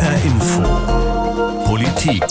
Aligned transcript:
HR 0.00 0.24
Info. 0.24 0.62
Politik. 1.66 2.24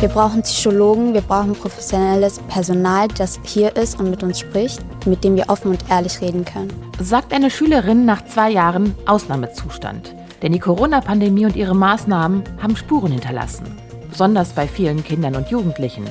Wir 0.00 0.08
brauchen 0.08 0.40
Psychologen, 0.40 1.12
wir 1.12 1.20
brauchen 1.20 1.52
professionelles 1.52 2.38
Personal, 2.48 3.08
das 3.08 3.38
hier 3.44 3.76
ist 3.76 4.00
und 4.00 4.08
mit 4.08 4.22
uns 4.22 4.40
spricht, 4.40 4.80
mit 5.06 5.22
dem 5.22 5.36
wir 5.36 5.50
offen 5.50 5.72
und 5.72 5.84
ehrlich 5.90 6.18
reden 6.22 6.46
können. 6.46 6.72
Sagt 6.98 7.34
eine 7.34 7.50
Schülerin 7.50 8.06
nach 8.06 8.24
zwei 8.24 8.48
Jahren 8.50 8.94
Ausnahmezustand. 9.04 10.14
Denn 10.40 10.52
die 10.52 10.58
Corona-Pandemie 10.58 11.44
und 11.44 11.56
ihre 11.56 11.76
Maßnahmen 11.76 12.42
haben 12.62 12.76
Spuren 12.76 13.12
hinterlassen. 13.12 13.66
Besonders 14.08 14.54
bei 14.54 14.66
vielen 14.66 15.04
Kindern 15.04 15.36
und 15.36 15.50
Jugendlichen. 15.50 16.06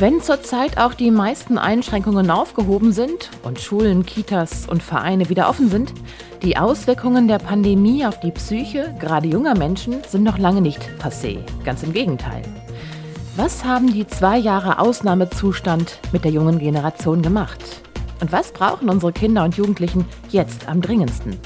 Wenn 0.00 0.20
zurzeit 0.20 0.78
auch 0.78 0.94
die 0.94 1.10
meisten 1.10 1.58
Einschränkungen 1.58 2.30
aufgehoben 2.30 2.92
sind 2.92 3.30
und 3.42 3.58
Schulen, 3.58 4.06
Kitas 4.06 4.68
und 4.68 4.80
Vereine 4.80 5.28
wieder 5.28 5.48
offen 5.48 5.68
sind, 5.68 5.92
die 6.40 6.56
Auswirkungen 6.56 7.26
der 7.26 7.40
Pandemie 7.40 8.06
auf 8.06 8.20
die 8.20 8.30
Psyche 8.30 8.94
gerade 9.00 9.26
junger 9.26 9.58
Menschen 9.58 9.96
sind 10.06 10.22
noch 10.22 10.38
lange 10.38 10.60
nicht 10.60 10.88
passé. 11.02 11.38
Ganz 11.64 11.82
im 11.82 11.92
Gegenteil. 11.92 12.42
Was 13.34 13.64
haben 13.64 13.92
die 13.92 14.06
zwei 14.06 14.38
Jahre 14.38 14.78
Ausnahmezustand 14.78 15.98
mit 16.12 16.22
der 16.22 16.30
jungen 16.30 16.60
Generation 16.60 17.20
gemacht? 17.20 17.58
Und 18.20 18.30
was 18.30 18.52
brauchen 18.52 18.90
unsere 18.90 19.12
Kinder 19.12 19.42
und 19.42 19.56
Jugendlichen 19.56 20.04
jetzt 20.28 20.68
am 20.68 20.80
dringendsten? 20.80 21.36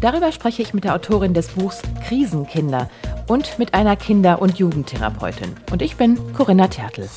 Darüber 0.00 0.32
spreche 0.32 0.62
ich 0.62 0.74
mit 0.74 0.82
der 0.82 0.96
Autorin 0.96 1.34
des 1.34 1.46
Buchs 1.48 1.80
Krisenkinder 2.08 2.90
und 3.28 3.56
mit 3.60 3.74
einer 3.74 3.94
Kinder- 3.94 4.42
und 4.42 4.58
Jugendtherapeutin. 4.58 5.54
Und 5.70 5.80
ich 5.80 5.96
bin 5.96 6.18
Corinna 6.32 6.66
Tertel. 6.66 7.08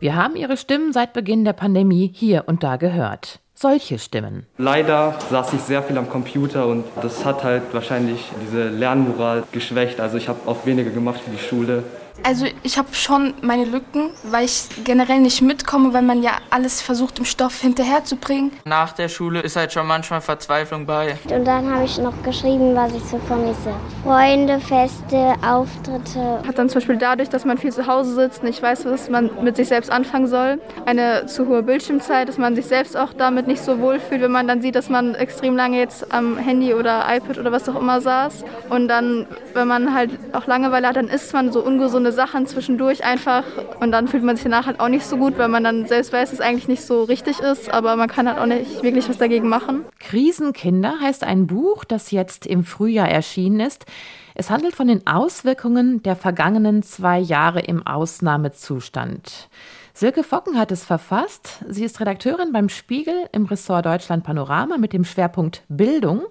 Wir 0.00 0.16
haben 0.16 0.34
ihre 0.34 0.56
Stimmen 0.56 0.94
seit 0.94 1.12
Beginn 1.12 1.44
der 1.44 1.52
Pandemie 1.52 2.10
hier 2.14 2.44
und 2.46 2.62
da 2.62 2.76
gehört. 2.76 3.40
Solche 3.52 3.98
Stimmen. 3.98 4.46
Leider 4.56 5.18
saß 5.28 5.52
ich 5.52 5.60
sehr 5.60 5.82
viel 5.82 5.98
am 5.98 6.08
Computer 6.08 6.66
und 6.66 6.84
das 7.02 7.26
hat 7.26 7.44
halt 7.44 7.64
wahrscheinlich 7.72 8.32
diese 8.42 8.70
Lernmoral 8.70 9.42
geschwächt. 9.52 10.00
Also 10.00 10.16
ich 10.16 10.30
habe 10.30 10.40
auch 10.46 10.64
weniger 10.64 10.88
gemacht 10.88 11.20
für 11.20 11.30
die 11.30 11.38
Schule. 11.38 11.82
Also 12.22 12.46
ich 12.62 12.76
habe 12.78 12.88
schon 12.92 13.34
meine 13.40 13.64
Lücken, 13.64 14.10
weil 14.24 14.44
ich 14.44 14.68
generell 14.84 15.20
nicht 15.20 15.40
mitkomme, 15.40 15.92
weil 15.94 16.02
man 16.02 16.22
ja 16.22 16.32
alles 16.50 16.82
versucht 16.82 17.18
im 17.18 17.24
Stoff 17.24 17.60
hinterherzubringen. 17.60 18.52
Nach 18.64 18.92
der 18.92 19.08
Schule 19.08 19.40
ist 19.40 19.56
halt 19.56 19.72
schon 19.72 19.86
manchmal 19.86 20.20
Verzweiflung 20.20 20.86
bei. 20.86 21.16
Und 21.28 21.44
dann 21.46 21.72
habe 21.72 21.84
ich 21.84 21.98
noch 21.98 22.22
geschrieben, 22.22 22.74
was 22.74 22.92
ich 22.94 23.02
so 23.04 23.18
vermisse. 23.18 23.72
Freunde, 24.04 24.60
Feste, 24.60 25.34
Auftritte. 25.44 26.42
Hat 26.46 26.58
dann 26.58 26.68
zum 26.68 26.80
Beispiel 26.80 26.98
dadurch, 26.98 27.30
dass 27.30 27.44
man 27.44 27.58
viel 27.58 27.72
zu 27.72 27.86
Hause 27.86 28.14
sitzt, 28.14 28.42
nicht 28.42 28.62
weiß, 28.62 28.84
was 28.84 29.08
man 29.08 29.30
mit 29.42 29.56
sich 29.56 29.68
selbst 29.68 29.90
anfangen 29.90 30.26
soll. 30.26 30.60
Eine 30.86 31.26
zu 31.26 31.46
hohe 31.48 31.62
Bildschirmzeit, 31.62 32.28
dass 32.28 32.38
man 32.38 32.54
sich 32.54 32.66
selbst 32.66 32.96
auch 32.96 33.12
damit 33.12 33.46
nicht 33.46 33.62
so 33.62 33.80
wohl 33.80 33.98
fühlt, 33.98 34.20
wenn 34.20 34.32
man 34.32 34.46
dann 34.46 34.60
sieht, 34.60 34.74
dass 34.74 34.88
man 34.88 35.14
extrem 35.14 35.56
lange 35.56 35.78
jetzt 35.78 36.12
am 36.12 36.36
Handy 36.36 36.74
oder 36.74 37.04
iPad 37.08 37.38
oder 37.38 37.52
was 37.52 37.68
auch 37.68 37.76
immer 37.76 38.00
saß. 38.00 38.44
Und 38.68 38.88
dann, 38.88 39.26
wenn 39.54 39.68
man 39.68 39.94
halt 39.94 40.10
auch 40.32 40.46
Langeweile 40.46 40.88
hat, 40.88 40.96
dann 40.96 41.08
isst 41.08 41.32
man 41.32 41.50
so 41.50 41.60
ungesunde 41.60 42.09
coole 42.10 42.12
Sachen 42.12 42.46
zwischendurch 42.46 43.04
einfach 43.04 43.44
und 43.78 43.92
dann 43.92 44.08
fühlt 44.08 44.24
man 44.24 44.36
sich 44.36 44.42
danach 44.42 44.66
halt 44.66 44.80
auch 44.80 44.88
nicht 44.88 45.06
so 45.06 45.16
gut, 45.16 45.38
weil 45.38 45.48
man 45.48 45.62
dann 45.62 45.86
selbst 45.86 46.12
weiß, 46.12 46.30
dass 46.30 46.40
es 46.40 46.44
eigentlich 46.44 46.66
nicht 46.66 46.82
so 46.82 47.04
richtig 47.04 47.38
ist, 47.38 47.72
aber 47.72 47.94
man 47.96 48.08
kann 48.08 48.28
halt 48.28 48.38
auch 48.38 48.46
nicht 48.46 48.82
wirklich 48.82 49.08
was 49.08 49.18
dagegen 49.18 49.48
machen. 49.48 49.84
Krisenkinder 50.00 51.00
heißt 51.00 51.22
ein 51.22 51.46
Buch, 51.46 51.84
das 51.84 52.10
jetzt 52.10 52.46
im 52.46 52.64
Frühjahr 52.64 53.08
erschienen 53.08 53.60
ist. 53.60 53.86
Es 54.34 54.50
handelt 54.50 54.74
von 54.74 54.88
den 54.88 55.06
Auswirkungen 55.06 56.02
der 56.02 56.16
vergangenen 56.16 56.82
zwei 56.82 57.18
Jahre 57.18 57.60
im 57.60 57.86
Ausnahmezustand. 57.86 59.48
Silke 59.94 60.24
Focken 60.24 60.58
hat 60.58 60.72
es 60.72 60.84
verfasst. 60.84 61.64
Sie 61.68 61.84
ist 61.84 62.00
Redakteurin 62.00 62.52
beim 62.52 62.68
Spiegel 62.68 63.28
im 63.32 63.44
Ressort 63.44 63.86
Deutschland 63.86 64.24
Panorama 64.24 64.78
mit 64.78 64.92
dem 64.92 65.04
Schwerpunkt 65.04 65.62
Bildung 65.68 66.22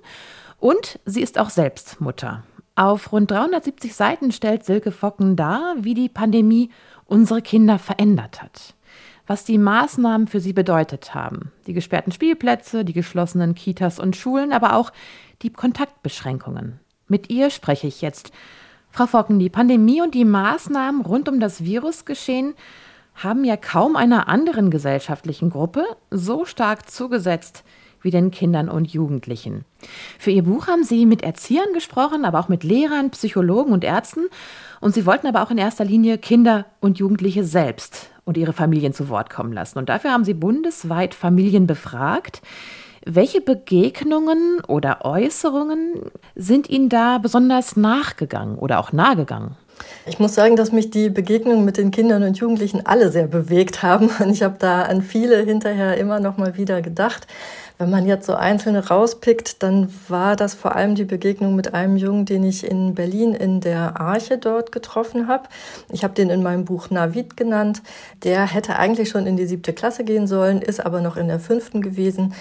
und 0.60 1.00
sie 1.06 1.22
ist 1.22 1.40
auch 1.40 1.50
selbst 1.50 2.02
Mutter. 2.02 2.44
Auf 2.80 3.12
rund 3.12 3.30
370 3.30 3.94
Seiten 3.94 4.32
stellt 4.32 4.64
Silke 4.64 4.94
Focken 4.94 5.36
dar, 5.36 5.76
wie 5.80 5.94
die 5.94 6.08
Pandemie 6.08 6.70
unsere 7.04 7.42
Kinder 7.42 7.78
verändert 7.78 8.42
hat. 8.42 8.74
Was 9.28 9.44
die 9.44 9.58
Maßnahmen 9.58 10.28
für 10.28 10.40
sie 10.40 10.54
bedeutet 10.54 11.14
haben. 11.14 11.52
Die 11.68 11.74
gesperrten 11.74 12.14
Spielplätze, 12.14 12.86
die 12.86 12.94
geschlossenen 12.94 13.54
Kitas 13.54 14.00
und 14.00 14.16
Schulen, 14.16 14.54
aber 14.54 14.78
auch 14.78 14.94
die 15.42 15.52
Kontaktbeschränkungen. 15.52 16.80
Mit 17.10 17.30
ihr 17.30 17.50
spreche 17.50 17.88
ich 17.88 18.00
jetzt. 18.02 18.32
Frau 18.92 19.08
Focken, 19.08 19.40
die 19.40 19.50
Pandemie 19.50 20.02
und 20.02 20.16
die 20.16 20.24
Maßnahmen 20.24 21.02
rund 21.02 21.28
um 21.28 21.42
das 21.42 21.66
Virusgeschehen 21.66 22.54
haben 23.14 23.44
ja 23.44 23.58
kaum 23.58 23.98
einer 23.98 24.30
anderen 24.30 24.72
gesellschaftlichen 24.72 25.50
Gruppe 25.50 25.84
so 26.12 26.46
stark 26.46 26.90
zugesetzt 26.90 27.66
wie 28.02 28.12
den 28.12 28.32
Kindern 28.32 28.70
und 28.70 28.92
Jugendlichen. 28.92 29.66
Für 30.18 30.32
Ihr 30.32 30.44
Buch 30.44 30.68
haben 30.68 30.84
Sie 30.84 31.06
mit 31.06 31.24
Erziehern 31.24 31.74
gesprochen, 31.74 32.26
aber 32.26 32.40
auch 32.40 32.50
mit 32.50 32.64
Lehrern, 32.64 33.12
Psychologen 33.12 33.72
und 33.72 33.84
Ärzten. 33.84 34.26
Und 34.82 34.94
Sie 34.94 35.06
wollten 35.06 35.28
aber 35.28 35.44
auch 35.44 35.52
in 35.52 35.58
erster 35.58 35.86
Linie 35.86 36.18
Kinder 36.18 36.66
und 36.80 37.00
Jugendliche 37.00 37.44
selbst 37.44 38.10
und 38.26 38.38
ihre 38.38 38.54
Familien 38.54 38.94
zu 38.94 39.10
Wort 39.10 39.30
kommen 39.30 39.54
lassen. 39.54 39.80
Und 39.80 39.90
dafür 39.90 40.12
haben 40.12 40.24
Sie 40.24 40.36
bundesweit 40.36 41.14
Familien 41.14 41.66
befragt. 41.68 42.42
Welche 43.06 43.42
Begegnungen 43.42 44.62
oder 44.68 45.04
Äußerungen 45.04 46.12
sind 46.36 46.70
Ihnen 46.70 46.90
da 46.90 47.18
besonders 47.18 47.76
nachgegangen 47.76 48.58
oder 48.58 48.80
auch 48.80 48.92
nahegegangen? 48.92 49.56
Ich 50.06 50.20
muss 50.20 50.36
sagen, 50.36 50.56
dass 50.56 50.72
mich 50.72 50.92
die 50.92 51.10
Begegnungen 51.10 51.66
mit 51.66 51.78
den 51.78 51.92
Kindern 51.92 52.24
und 52.24 52.38
Jugendlichen 52.38 52.86
alle 52.86 53.12
sehr 53.12 53.28
bewegt 53.28 53.82
haben. 53.82 54.10
Und 54.20 54.30
ich 54.30 54.44
habe 54.44 54.58
da 54.60 54.84
an 54.84 55.02
viele 55.02 55.38
hinterher 55.38 55.98
immer 55.98 56.20
noch 56.20 56.38
mal 56.38 56.58
wieder 56.58 56.82
gedacht. 56.82 57.28
Wenn 57.82 57.92
man 57.92 58.06
jetzt 58.06 58.26
so 58.26 58.34
einzelne 58.34 58.90
rauspickt, 58.90 59.64
dann 59.64 59.88
war 60.10 60.36
das 60.36 60.54
vor 60.54 60.76
allem 60.76 60.96
die 60.96 61.06
Begegnung 61.06 61.56
mit 61.56 61.74
einem 61.74 61.96
Jungen, 61.96 62.26
den 62.26 62.44
ich 62.44 62.70
in 62.70 62.94
Berlin 62.94 63.34
in 63.34 63.62
der 63.62 64.02
Arche 64.02 64.38
dort 64.38 64.74
getroffen 64.74 65.30
habe. 65.30 65.48
Ich 65.90 66.04
habe 66.04 66.14
den 66.14 66.30
in 66.30 66.44
meinem 66.44 66.66
Buch 66.66 66.90
Navid 66.90 67.38
genannt. 67.38 67.82
Der 68.26 68.46
hätte 68.46 68.76
eigentlich 68.76 69.08
schon 69.08 69.26
in 69.26 69.38
die 69.38 69.46
siebte 69.46 69.72
Klasse 69.72 70.04
gehen 70.04 70.28
sollen, 70.28 70.62
ist 70.62 70.86
aber 70.86 71.00
noch 71.00 71.16
in 71.16 71.30
der 71.30 71.40
fünften 71.40 71.82
gewesen, 71.82 72.34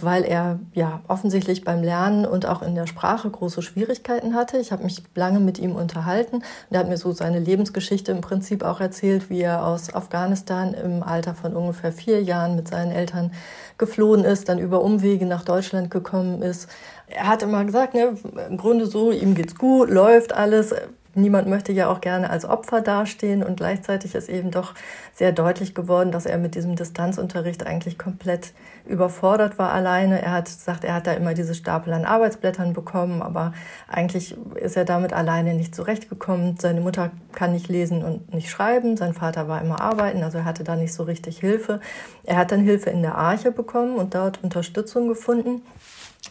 weil 0.00 0.24
er 0.24 0.58
ja 0.74 1.00
offensichtlich 1.06 1.62
beim 1.62 1.84
Lernen 1.84 2.26
und 2.26 2.46
auch 2.46 2.60
in 2.60 2.74
der 2.74 2.88
Sprache 2.88 3.30
große 3.30 3.62
Schwierigkeiten 3.62 4.34
hatte. 4.34 4.58
Ich 4.58 4.72
habe 4.72 4.82
mich 4.82 5.00
lange 5.14 5.38
mit 5.38 5.60
ihm 5.60 5.76
unterhalten. 5.76 6.42
Er 6.70 6.80
hat 6.80 6.88
mir 6.88 6.96
so 6.96 7.12
seine 7.12 7.38
Lebensgeschichte 7.38 8.10
im 8.10 8.20
Prinzip 8.20 8.64
auch 8.64 8.80
erzählt, 8.80 9.30
wie 9.30 9.42
er 9.42 9.64
aus 9.64 9.94
Afghanistan 9.94 10.74
im 10.74 11.04
Alter 11.04 11.36
von 11.36 11.54
ungefähr 11.54 11.92
vier 11.92 12.20
Jahren 12.20 12.56
mit 12.56 12.66
seinen 12.66 12.90
Eltern 12.90 13.30
geflohen 13.78 14.24
ist, 14.24 14.48
dann 14.48 14.58
über 14.58 14.71
Umwege 14.80 15.26
nach 15.26 15.44
Deutschland 15.44 15.90
gekommen 15.90 16.42
ist. 16.42 16.68
Er 17.06 17.28
hat 17.28 17.42
immer 17.42 17.64
gesagt, 17.64 17.94
ne, 17.94 18.16
im 18.48 18.56
Grunde 18.56 18.86
so, 18.86 19.10
ihm 19.10 19.34
geht's 19.34 19.54
gut, 19.54 19.90
läuft 19.90 20.32
alles. 20.32 20.74
Niemand 21.14 21.46
möchte 21.46 21.72
ja 21.72 21.88
auch 21.88 22.00
gerne 22.00 22.30
als 22.30 22.46
Opfer 22.46 22.80
dastehen 22.80 23.42
und 23.42 23.58
gleichzeitig 23.58 24.14
ist 24.14 24.30
eben 24.30 24.50
doch 24.50 24.74
sehr 25.12 25.30
deutlich 25.32 25.74
geworden, 25.74 26.10
dass 26.10 26.24
er 26.24 26.38
mit 26.38 26.54
diesem 26.54 26.74
Distanzunterricht 26.74 27.66
eigentlich 27.66 27.98
komplett 27.98 28.52
überfordert 28.86 29.58
war 29.58 29.72
alleine. 29.72 30.22
Er 30.22 30.32
hat 30.32 30.46
gesagt, 30.46 30.84
er 30.84 30.94
hat 30.94 31.06
da 31.06 31.12
immer 31.12 31.34
diese 31.34 31.54
Stapel 31.54 31.92
an 31.92 32.06
Arbeitsblättern 32.06 32.72
bekommen, 32.72 33.20
aber 33.20 33.52
eigentlich 33.88 34.34
ist 34.54 34.76
er 34.76 34.86
damit 34.86 35.12
alleine 35.12 35.52
nicht 35.52 35.74
zurechtgekommen. 35.74 36.56
Seine 36.58 36.80
Mutter 36.80 37.10
kann 37.32 37.52
nicht 37.52 37.68
lesen 37.68 38.02
und 38.02 38.32
nicht 38.32 38.48
schreiben. 38.48 38.96
Sein 38.96 39.12
Vater 39.12 39.48
war 39.48 39.60
immer 39.60 39.82
arbeiten, 39.82 40.22
also 40.22 40.38
er 40.38 40.44
hatte 40.46 40.64
da 40.64 40.76
nicht 40.76 40.94
so 40.94 41.02
richtig 41.02 41.38
Hilfe. 41.38 41.80
Er 42.24 42.36
hat 42.36 42.52
dann 42.52 42.60
Hilfe 42.60 42.88
in 42.88 43.02
der 43.02 43.16
Arche 43.16 43.52
bekommen 43.52 43.96
und 43.96 44.14
dort 44.14 44.42
Unterstützung 44.42 45.08
gefunden. 45.08 45.60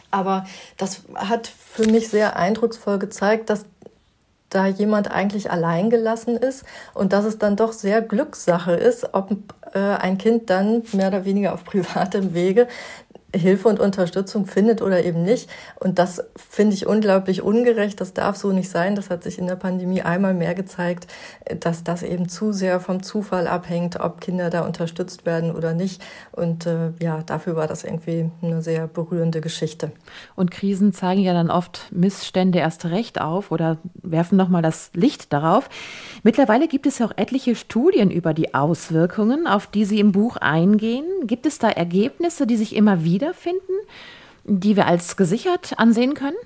Aber 0.09 0.45
das 0.77 1.03
hat 1.15 1.47
für 1.47 1.85
mich 1.85 2.09
sehr 2.09 2.35
eindrucksvoll 2.35 2.99
gezeigt, 2.99 3.49
dass 3.49 3.65
da 4.51 4.67
jemand 4.67 5.09
eigentlich 5.09 5.49
allein 5.49 5.89
gelassen 5.89 6.37
ist 6.37 6.63
und 6.93 7.13
dass 7.13 7.25
es 7.25 7.39
dann 7.39 7.55
doch 7.55 7.73
sehr 7.73 8.01
Glückssache 8.01 8.73
ist, 8.73 9.13
ob 9.13 9.31
äh, 9.73 9.79
ein 9.79 10.17
Kind 10.17 10.49
dann 10.49 10.83
mehr 10.93 11.07
oder 11.07 11.25
weniger 11.25 11.53
auf 11.53 11.63
privatem 11.65 12.35
Wege 12.35 12.67
Hilfe 13.35 13.69
und 13.69 13.79
Unterstützung 13.79 14.45
findet 14.45 14.81
oder 14.81 15.05
eben 15.05 15.23
nicht. 15.23 15.49
Und 15.79 15.99
das 15.99 16.23
finde 16.35 16.75
ich 16.75 16.85
unglaublich 16.85 17.41
ungerecht. 17.41 18.01
Das 18.01 18.13
darf 18.13 18.35
so 18.35 18.51
nicht 18.51 18.69
sein. 18.69 18.95
Das 18.95 19.09
hat 19.09 19.23
sich 19.23 19.39
in 19.39 19.47
der 19.47 19.55
Pandemie 19.55 20.01
einmal 20.01 20.33
mehr 20.33 20.53
gezeigt, 20.53 21.07
dass 21.59 21.83
das 21.83 22.03
eben 22.03 22.27
zu 22.27 22.51
sehr 22.51 22.79
vom 22.79 23.03
Zufall 23.03 23.47
abhängt, 23.47 23.99
ob 23.99 24.19
Kinder 24.19 24.49
da 24.49 24.65
unterstützt 24.65 25.25
werden 25.25 25.55
oder 25.55 25.73
nicht. 25.73 26.01
Und 26.31 26.65
äh, 26.65 26.91
ja, 27.01 27.23
dafür 27.23 27.55
war 27.55 27.67
das 27.67 27.83
irgendwie 27.83 28.29
eine 28.41 28.61
sehr 28.61 28.87
berührende 28.87 29.39
Geschichte. 29.39 29.91
Und 30.35 30.51
Krisen 30.51 30.93
zeigen 30.93 31.21
ja 31.21 31.33
dann 31.33 31.49
oft 31.49 31.87
Missstände 31.91 32.59
erst 32.59 32.85
recht 32.85 33.21
auf 33.21 33.51
oder 33.51 33.77
werfen 34.01 34.37
nochmal 34.37 34.61
das 34.61 34.91
Licht 34.93 35.31
darauf. 35.31 35.69
Mittlerweile 36.23 36.67
gibt 36.67 36.85
es 36.85 36.99
ja 36.99 37.05
auch 37.05 37.13
etliche 37.15 37.55
Studien 37.55 38.11
über 38.11 38.33
die 38.33 38.53
Auswirkungen, 38.53 39.47
auf 39.47 39.67
die 39.67 39.85
Sie 39.85 39.99
im 39.99 40.11
Buch 40.11 40.35
eingehen. 40.37 41.05
Gibt 41.23 41.45
es 41.45 41.59
da 41.59 41.69
Ergebnisse, 41.69 42.45
die 42.45 42.57
sich 42.57 42.75
immer 42.75 43.03
wieder 43.03 43.20
wiederfinden, 43.21 43.73
die 44.43 44.75
wir 44.75 44.87
als 44.87 45.15
gesichert 45.15 45.73
ansehen 45.77 46.15
können? 46.15 46.37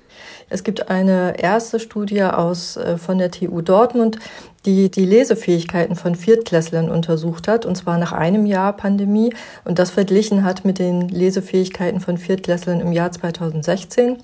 Es 0.50 0.62
gibt 0.62 0.90
eine 0.90 1.40
erste 1.40 1.80
Studie 1.80 2.22
aus, 2.22 2.76
äh, 2.76 2.98
von 2.98 3.18
der 3.18 3.30
TU 3.30 3.62
Dortmund, 3.62 4.18
die 4.66 4.90
die 4.90 5.06
Lesefähigkeiten 5.06 5.96
von 5.96 6.14
Viertklässlern 6.14 6.90
untersucht 6.90 7.48
hat, 7.48 7.64
und 7.64 7.76
zwar 7.76 7.98
nach 7.98 8.12
einem 8.12 8.44
Jahr 8.46 8.76
Pandemie 8.76 9.34
und 9.64 9.78
das 9.78 9.90
verglichen 9.90 10.44
hat 10.44 10.64
mit 10.64 10.78
den 10.78 11.08
Lesefähigkeiten 11.08 12.00
von 12.00 12.18
Viertklässlern 12.18 12.80
im 12.80 12.92
Jahr 12.92 13.10
2016. 13.10 14.18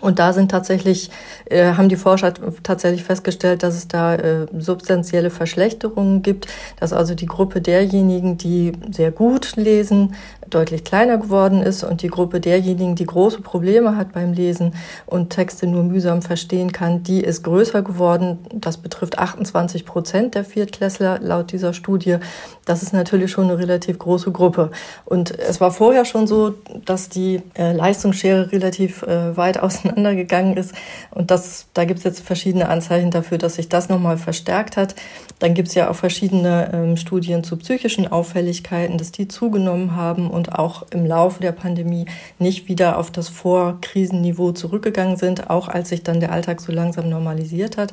Und 0.00 0.18
da 0.18 0.32
sind 0.32 0.50
tatsächlich, 0.50 1.10
äh, 1.46 1.72
haben 1.74 1.88
die 1.88 1.96
Forscher 1.96 2.34
tatsächlich 2.62 3.04
festgestellt, 3.04 3.62
dass 3.62 3.74
es 3.74 3.88
da 3.88 4.14
äh, 4.14 4.46
substanzielle 4.58 5.30
Verschlechterungen 5.30 6.22
gibt, 6.22 6.46
dass 6.78 6.92
also 6.92 7.14
die 7.14 7.26
Gruppe 7.26 7.60
derjenigen, 7.60 8.36
die 8.36 8.72
sehr 8.90 9.10
gut 9.10 9.56
lesen, 9.56 10.14
deutlich 10.50 10.84
kleiner 10.84 11.18
geworden 11.18 11.62
ist 11.62 11.84
und 11.84 12.02
die 12.02 12.08
Gruppe 12.08 12.40
derjenigen, 12.40 12.94
die 12.94 13.06
große 13.06 13.40
Probleme 13.40 13.96
hat 13.96 14.12
beim 14.12 14.32
Lesen 14.32 14.74
und 15.06 15.30
Texte 15.30 15.66
nur 15.66 15.82
mühsam 15.82 16.22
verstehen 16.22 16.72
kann, 16.72 17.02
die 17.02 17.20
ist 17.20 17.42
größer 17.42 17.82
geworden. 17.82 18.38
Das 18.52 18.76
betrifft 18.76 19.18
28 19.18 19.84
Prozent 19.84 20.34
der 20.34 20.44
Viertklässler 20.44 21.18
laut 21.20 21.52
dieser 21.52 21.72
Studie. 21.72 22.18
Das 22.64 22.82
ist 22.82 22.92
natürlich 22.92 23.30
schon 23.30 23.44
eine 23.44 23.58
relativ 23.58 23.98
große 23.98 24.32
Gruppe. 24.32 24.70
Und 25.04 25.38
es 25.38 25.60
war 25.60 25.70
vorher 25.70 26.04
schon 26.04 26.26
so, 26.26 26.54
dass 26.84 27.08
die 27.08 27.42
äh, 27.54 27.72
Leistungsschere 27.72 28.52
relativ 28.52 29.02
äh, 29.02 29.36
weit 29.36 29.58
auseinandergegangen 29.62 30.56
ist. 30.56 30.74
Und 31.10 31.30
das, 31.30 31.66
da 31.74 31.84
gibt 31.84 31.98
es 31.98 32.04
jetzt 32.04 32.20
verschiedene 32.20 32.68
Anzeichen 32.68 33.10
dafür, 33.10 33.38
dass 33.38 33.56
sich 33.56 33.68
das 33.68 33.88
nochmal 33.88 34.16
verstärkt 34.16 34.76
hat. 34.76 34.94
Dann 35.38 35.54
gibt 35.54 35.68
es 35.68 35.74
ja 35.74 35.90
auch 35.90 35.96
verschiedene 35.96 36.70
ähm, 36.72 36.96
Studien 36.96 37.44
zu 37.44 37.56
psychischen 37.56 38.10
Auffälligkeiten, 38.10 38.98
dass 38.98 39.12
die 39.12 39.28
zugenommen 39.28 39.96
haben 39.96 40.30
und 40.30 40.54
auch 40.54 40.86
im 40.90 41.04
Laufe 41.04 41.40
der 41.40 41.52
Pandemie 41.52 42.06
nicht 42.38 42.68
wieder 42.68 42.98
auf 42.98 43.10
das 43.10 43.28
Vorkrisenniveau 43.28 44.52
zurückgegangen 44.52 45.16
sind, 45.16 45.50
auch 45.50 45.68
als 45.68 45.90
sich 45.90 46.02
dann 46.02 46.20
der 46.20 46.32
Alltag 46.32 46.60
so 46.60 46.72
langsam 46.72 47.08
normalisiert 47.08 47.76
hat. 47.76 47.92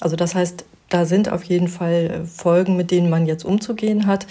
Also 0.00 0.16
das 0.16 0.34
heißt, 0.34 0.64
da 0.88 1.04
sind 1.04 1.30
auf 1.30 1.44
jeden 1.44 1.68
Fall 1.68 2.26
Folgen, 2.26 2.76
mit 2.76 2.90
denen 2.90 3.10
man 3.10 3.26
jetzt 3.26 3.44
umzugehen 3.44 4.06
hat. 4.06 4.26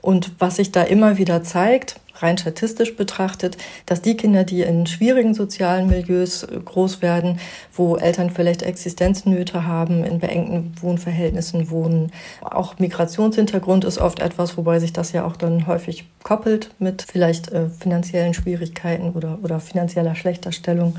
Und 0.00 0.32
was 0.38 0.56
sich 0.56 0.72
da 0.72 0.82
immer 0.82 1.18
wieder 1.18 1.42
zeigt, 1.42 2.00
rein 2.22 2.38
statistisch 2.38 2.96
betrachtet, 2.96 3.56
dass 3.86 4.02
die 4.02 4.16
Kinder, 4.16 4.44
die 4.44 4.62
in 4.62 4.86
schwierigen 4.86 5.34
sozialen 5.34 5.88
Milieus 5.88 6.42
äh, 6.42 6.58
groß 6.64 7.02
werden, 7.02 7.38
wo 7.74 7.96
Eltern 7.96 8.30
vielleicht 8.30 8.62
Existenznöte 8.62 9.66
haben, 9.66 10.04
in 10.04 10.18
beengten 10.18 10.72
Wohnverhältnissen 10.80 11.70
wohnen, 11.70 12.12
auch 12.42 12.78
Migrationshintergrund 12.78 13.84
ist 13.84 13.98
oft 13.98 14.20
etwas, 14.20 14.56
wobei 14.56 14.78
sich 14.78 14.92
das 14.92 15.12
ja 15.12 15.24
auch 15.24 15.36
dann 15.36 15.66
häufig 15.66 16.04
koppelt 16.22 16.70
mit 16.78 17.02
vielleicht 17.02 17.52
äh, 17.52 17.68
finanziellen 17.68 18.34
Schwierigkeiten 18.34 19.10
oder, 19.10 19.38
oder 19.42 19.60
finanzieller 19.60 20.14
Schlechterstellung, 20.14 20.96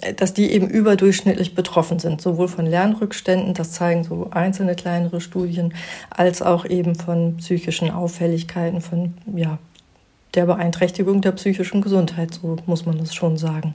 äh, 0.00 0.14
dass 0.14 0.32
die 0.32 0.52
eben 0.52 0.68
überdurchschnittlich 0.68 1.54
betroffen 1.54 1.98
sind, 1.98 2.20
sowohl 2.20 2.48
von 2.48 2.66
Lernrückständen, 2.66 3.54
das 3.54 3.72
zeigen 3.72 4.04
so 4.04 4.28
einzelne 4.30 4.76
kleinere 4.76 5.20
Studien, 5.20 5.74
als 6.10 6.40
auch 6.42 6.64
eben 6.66 6.94
von 6.94 7.38
psychischen 7.38 7.90
Auffälligkeiten, 7.90 8.80
von 8.80 9.14
ja, 9.34 9.58
der 10.34 10.46
Beeinträchtigung 10.46 11.20
der 11.20 11.32
psychischen 11.32 11.82
Gesundheit, 11.82 12.34
so 12.34 12.56
muss 12.66 12.86
man 12.86 12.98
das 12.98 13.14
schon 13.14 13.36
sagen. 13.36 13.74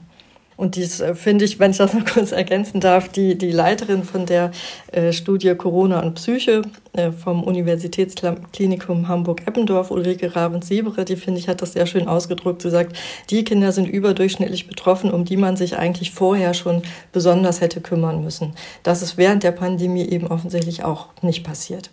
Und 0.56 0.76
dies 0.76 1.00
äh, 1.00 1.14
finde 1.14 1.44
ich, 1.44 1.58
wenn 1.58 1.70
ich 1.70 1.76
das 1.76 1.92
noch 1.94 2.04
kurz 2.04 2.32
ergänzen 2.32 2.80
darf, 2.80 3.08
die, 3.08 3.36
die 3.36 3.52
Leiterin 3.52 4.04
von 4.04 4.26
der 4.26 4.50
äh, 4.92 5.12
Studie 5.12 5.54
Corona 5.54 6.00
und 6.00 6.14
Psyche 6.14 6.62
äh, 6.94 7.12
vom 7.12 7.42
Universitätsklinikum 7.44 9.08
Hamburg-Eppendorf, 9.08 9.90
Ulrike 9.90 10.34
Ravens-Siebere, 10.34 11.04
die 11.04 11.16
finde 11.16 11.40
ich, 11.40 11.48
hat 11.48 11.62
das 11.62 11.74
sehr 11.74 11.86
schön 11.86 12.08
ausgedrückt. 12.08 12.62
Sie 12.62 12.70
sagt, 12.70 12.96
die 13.30 13.44
Kinder 13.44 13.72
sind 13.72 13.86
überdurchschnittlich 13.86 14.66
betroffen, 14.66 15.10
um 15.10 15.24
die 15.24 15.36
man 15.36 15.56
sich 15.56 15.76
eigentlich 15.76 16.12
vorher 16.12 16.54
schon 16.54 16.82
besonders 17.12 17.60
hätte 17.60 17.80
kümmern 17.80 18.22
müssen. 18.24 18.54
Das 18.82 19.02
ist 19.02 19.18
während 19.18 19.42
der 19.42 19.52
Pandemie 19.52 20.06
eben 20.06 20.26
offensichtlich 20.26 20.84
auch 20.84 21.08
nicht 21.22 21.44
passiert. 21.44 21.90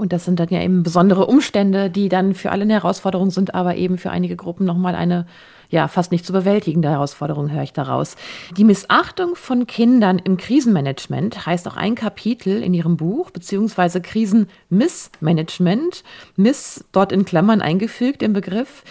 Und 0.00 0.14
das 0.14 0.24
sind 0.24 0.40
dann 0.40 0.48
ja 0.48 0.62
eben 0.62 0.82
besondere 0.82 1.26
Umstände, 1.26 1.90
die 1.90 2.08
dann 2.08 2.32
für 2.32 2.50
alle 2.50 2.62
eine 2.62 2.72
Herausforderung 2.72 3.30
sind, 3.30 3.54
aber 3.54 3.76
eben 3.76 3.98
für 3.98 4.10
einige 4.10 4.34
Gruppen 4.34 4.64
nochmal 4.64 4.94
eine 4.94 5.26
ja 5.68 5.88
fast 5.88 6.10
nicht 6.10 6.24
zu 6.24 6.32
bewältigende 6.32 6.88
Herausforderung, 6.88 7.52
höre 7.52 7.62
ich 7.62 7.74
daraus. 7.74 8.16
Die 8.56 8.64
Missachtung 8.64 9.36
von 9.36 9.66
Kindern 9.66 10.18
im 10.18 10.38
Krisenmanagement 10.38 11.44
heißt 11.44 11.68
auch 11.68 11.76
ein 11.76 11.94
Kapitel 11.94 12.62
in 12.62 12.72
Ihrem 12.72 12.96
Buch, 12.96 13.30
beziehungsweise 13.30 14.00
Krisenmissmanagement, 14.00 16.02
Miss 16.34 16.82
dort 16.92 17.12
in 17.12 17.26
Klammern 17.26 17.60
eingefügt 17.60 18.22
im 18.22 18.32
Begriff. 18.32 18.84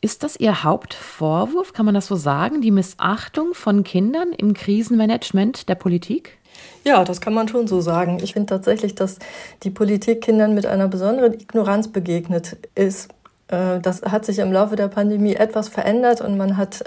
Ist 0.00 0.22
das 0.22 0.38
Ihr 0.38 0.62
Hauptvorwurf, 0.62 1.72
kann 1.72 1.84
man 1.84 1.96
das 1.96 2.06
so 2.06 2.14
sagen, 2.14 2.60
die 2.60 2.70
Missachtung 2.70 3.54
von 3.54 3.82
Kindern 3.82 4.32
im 4.32 4.54
Krisenmanagement 4.54 5.68
der 5.68 5.74
Politik? 5.74 6.38
Ja, 6.84 7.04
das 7.04 7.20
kann 7.20 7.34
man 7.34 7.48
schon 7.48 7.66
so 7.66 7.80
sagen. 7.80 8.18
Ich 8.22 8.34
finde 8.34 8.46
tatsächlich, 8.46 8.94
dass 8.94 9.18
die 9.62 9.70
Politik 9.70 10.20
Kindern 10.22 10.54
mit 10.54 10.66
einer 10.66 10.88
besonderen 10.88 11.34
Ignoranz 11.34 11.88
begegnet 11.88 12.56
ist. 12.74 13.08
Äh, 13.48 13.80
das 13.80 14.02
hat 14.02 14.24
sich 14.24 14.38
im 14.38 14.52
Laufe 14.52 14.76
der 14.76 14.88
Pandemie 14.88 15.34
etwas 15.34 15.68
verändert 15.68 16.20
und 16.20 16.36
man 16.36 16.56
hat 16.56 16.84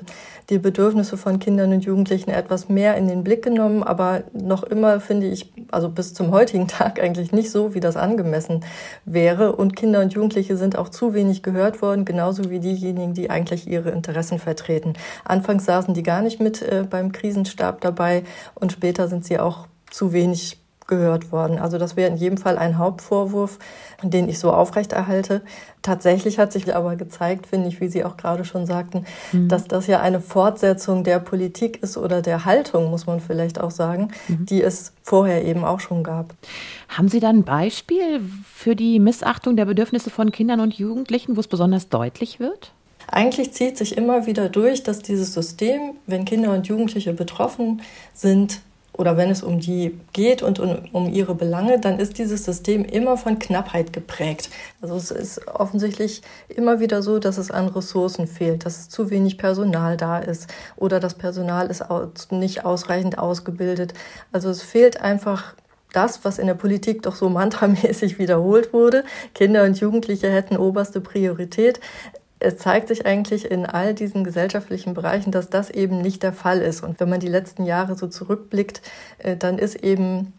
die 0.49 0.59
Bedürfnisse 0.59 1.17
von 1.17 1.39
Kindern 1.39 1.73
und 1.73 1.85
Jugendlichen 1.85 2.29
etwas 2.29 2.69
mehr 2.69 2.95
in 2.95 3.07
den 3.07 3.23
Blick 3.23 3.43
genommen, 3.43 3.83
aber 3.83 4.23
noch 4.33 4.63
immer 4.63 4.99
finde 4.99 5.27
ich, 5.27 5.51
also 5.71 5.89
bis 5.89 6.13
zum 6.13 6.31
heutigen 6.31 6.67
Tag 6.67 7.01
eigentlich 7.01 7.31
nicht 7.31 7.51
so, 7.51 7.73
wie 7.73 7.79
das 7.79 7.97
angemessen 7.97 8.63
wäre. 9.05 9.55
Und 9.55 9.75
Kinder 9.75 10.01
und 10.01 10.13
Jugendliche 10.13 10.57
sind 10.57 10.77
auch 10.77 10.89
zu 10.89 11.13
wenig 11.13 11.43
gehört 11.43 11.81
worden, 11.81 12.05
genauso 12.05 12.49
wie 12.49 12.59
diejenigen, 12.59 13.13
die 13.13 13.29
eigentlich 13.29 13.67
ihre 13.67 13.91
Interessen 13.91 14.39
vertreten. 14.39 14.93
Anfangs 15.25 15.65
saßen 15.65 15.93
die 15.93 16.03
gar 16.03 16.21
nicht 16.21 16.39
mit 16.39 16.61
äh, 16.61 16.85
beim 16.89 17.11
Krisenstab 17.11 17.81
dabei 17.81 18.23
und 18.55 18.71
später 18.71 19.07
sind 19.07 19.25
sie 19.25 19.39
auch 19.39 19.67
zu 19.89 20.13
wenig 20.13 20.57
gehört 20.87 21.31
worden. 21.31 21.59
Also 21.59 21.77
das 21.77 21.95
wäre 21.95 22.09
in 22.09 22.17
jedem 22.17 22.37
Fall 22.37 22.57
ein 22.57 22.77
Hauptvorwurf, 22.77 23.59
den 24.01 24.29
ich 24.29 24.39
so 24.39 24.51
aufrechterhalte. 24.51 25.41
Tatsächlich 25.81 26.39
hat 26.39 26.51
sich 26.51 26.73
aber 26.73 26.95
gezeigt, 26.95 27.47
finde 27.47 27.67
ich, 27.67 27.79
wie 27.81 27.89
Sie 27.89 28.03
auch 28.03 28.17
gerade 28.17 28.45
schon 28.45 28.65
sagten, 28.65 29.05
mhm. 29.31 29.49
dass 29.49 29.67
das 29.67 29.87
ja 29.87 29.99
eine 30.01 30.21
Fortsetzung 30.21 31.03
der 31.03 31.19
Politik 31.19 31.83
ist 31.83 31.97
oder 31.97 32.21
der 32.21 32.45
Haltung, 32.45 32.89
muss 32.89 33.05
man 33.05 33.19
vielleicht 33.19 33.59
auch 33.59 33.71
sagen, 33.71 34.09
mhm. 34.27 34.45
die 34.45 34.63
es 34.63 34.93
vorher 35.03 35.45
eben 35.45 35.63
auch 35.63 35.79
schon 35.79 36.03
gab. 36.03 36.33
Haben 36.89 37.09
Sie 37.09 37.19
da 37.19 37.29
ein 37.29 37.43
Beispiel 37.43 38.21
für 38.53 38.75
die 38.75 38.99
Missachtung 38.99 39.55
der 39.57 39.65
Bedürfnisse 39.65 40.09
von 40.09 40.31
Kindern 40.31 40.61
und 40.61 40.73
Jugendlichen, 40.73 41.35
wo 41.35 41.41
es 41.41 41.47
besonders 41.47 41.89
deutlich 41.89 42.39
wird? 42.39 42.71
Eigentlich 43.09 43.53
zieht 43.53 43.77
sich 43.77 43.97
immer 43.97 44.25
wieder 44.25 44.49
durch, 44.49 44.83
dass 44.83 44.99
dieses 44.99 45.33
System, 45.33 45.93
wenn 46.07 46.25
Kinder 46.25 46.53
und 46.53 46.67
Jugendliche 46.67 47.13
betroffen 47.13 47.81
sind, 48.13 48.59
oder 48.97 49.15
wenn 49.15 49.29
es 49.29 49.43
um 49.43 49.59
die 49.59 49.97
geht 50.13 50.41
und 50.41 50.59
um, 50.59 51.07
ihre 51.07 51.35
Belange, 51.35 51.79
dann 51.79 51.99
ist 51.99 52.17
dieses 52.17 52.43
System 52.45 52.83
immer 52.83 53.17
von 53.17 53.39
Knappheit 53.39 53.93
geprägt. 53.93 54.49
Also 54.81 54.95
es 54.95 55.11
ist 55.11 55.47
offensichtlich 55.47 56.21
immer 56.49 56.79
wieder 56.79 57.01
so, 57.01 57.19
dass 57.19 57.37
es 57.37 57.51
an 57.51 57.67
Ressourcen 57.67 58.27
fehlt, 58.27 58.65
dass 58.65 58.89
zu 58.89 59.09
wenig 59.09 59.37
Personal 59.37 59.97
da 59.97 60.19
ist 60.19 60.47
oder 60.75 60.99
das 60.99 61.13
Personal 61.13 61.67
ist 61.67 61.83
nicht 62.31 62.65
ausreichend 62.65 63.17
ausgebildet. 63.17 63.93
Also 64.31 64.49
es 64.49 64.61
fehlt 64.61 65.01
einfach 65.01 65.55
das, 65.93 66.25
was 66.25 66.37
in 66.37 66.47
der 66.47 66.53
Politik 66.53 67.03
doch 67.03 67.15
so 67.15 67.29
mantramäßig 67.41 68.19
wiederholt 68.19 68.73
wurde. 68.73 69.03
Kinder 69.33 69.63
und 69.63 69.79
Jugendliche 69.79 70.29
hätten 70.29 70.57
oberste 70.57 71.01
Priorität 71.01 71.79
es 72.47 72.57
zeigt 72.57 72.87
sich 72.87 73.05
eigentlich 73.05 73.51
in 73.51 73.65
all 73.65 73.93
diesen 73.93 74.23
gesellschaftlichen 74.23 74.93
Bereichen, 74.93 75.31
dass 75.31 75.49
das 75.49 75.69
eben 75.69 76.01
nicht 76.01 76.23
der 76.23 76.31
Fall 76.31 76.61
ist. 76.61 76.81
Und 76.81 76.97
wenn 77.01 77.09
man 77.09 77.19
die 77.19 77.27
letzten 77.27 77.65
Jahre 77.65 77.95
so 77.95 78.07
zurückblickt, 78.07 78.81
äh, 79.17 79.35
dann 79.35 79.59
ist 79.59 79.75
eben 79.75 80.31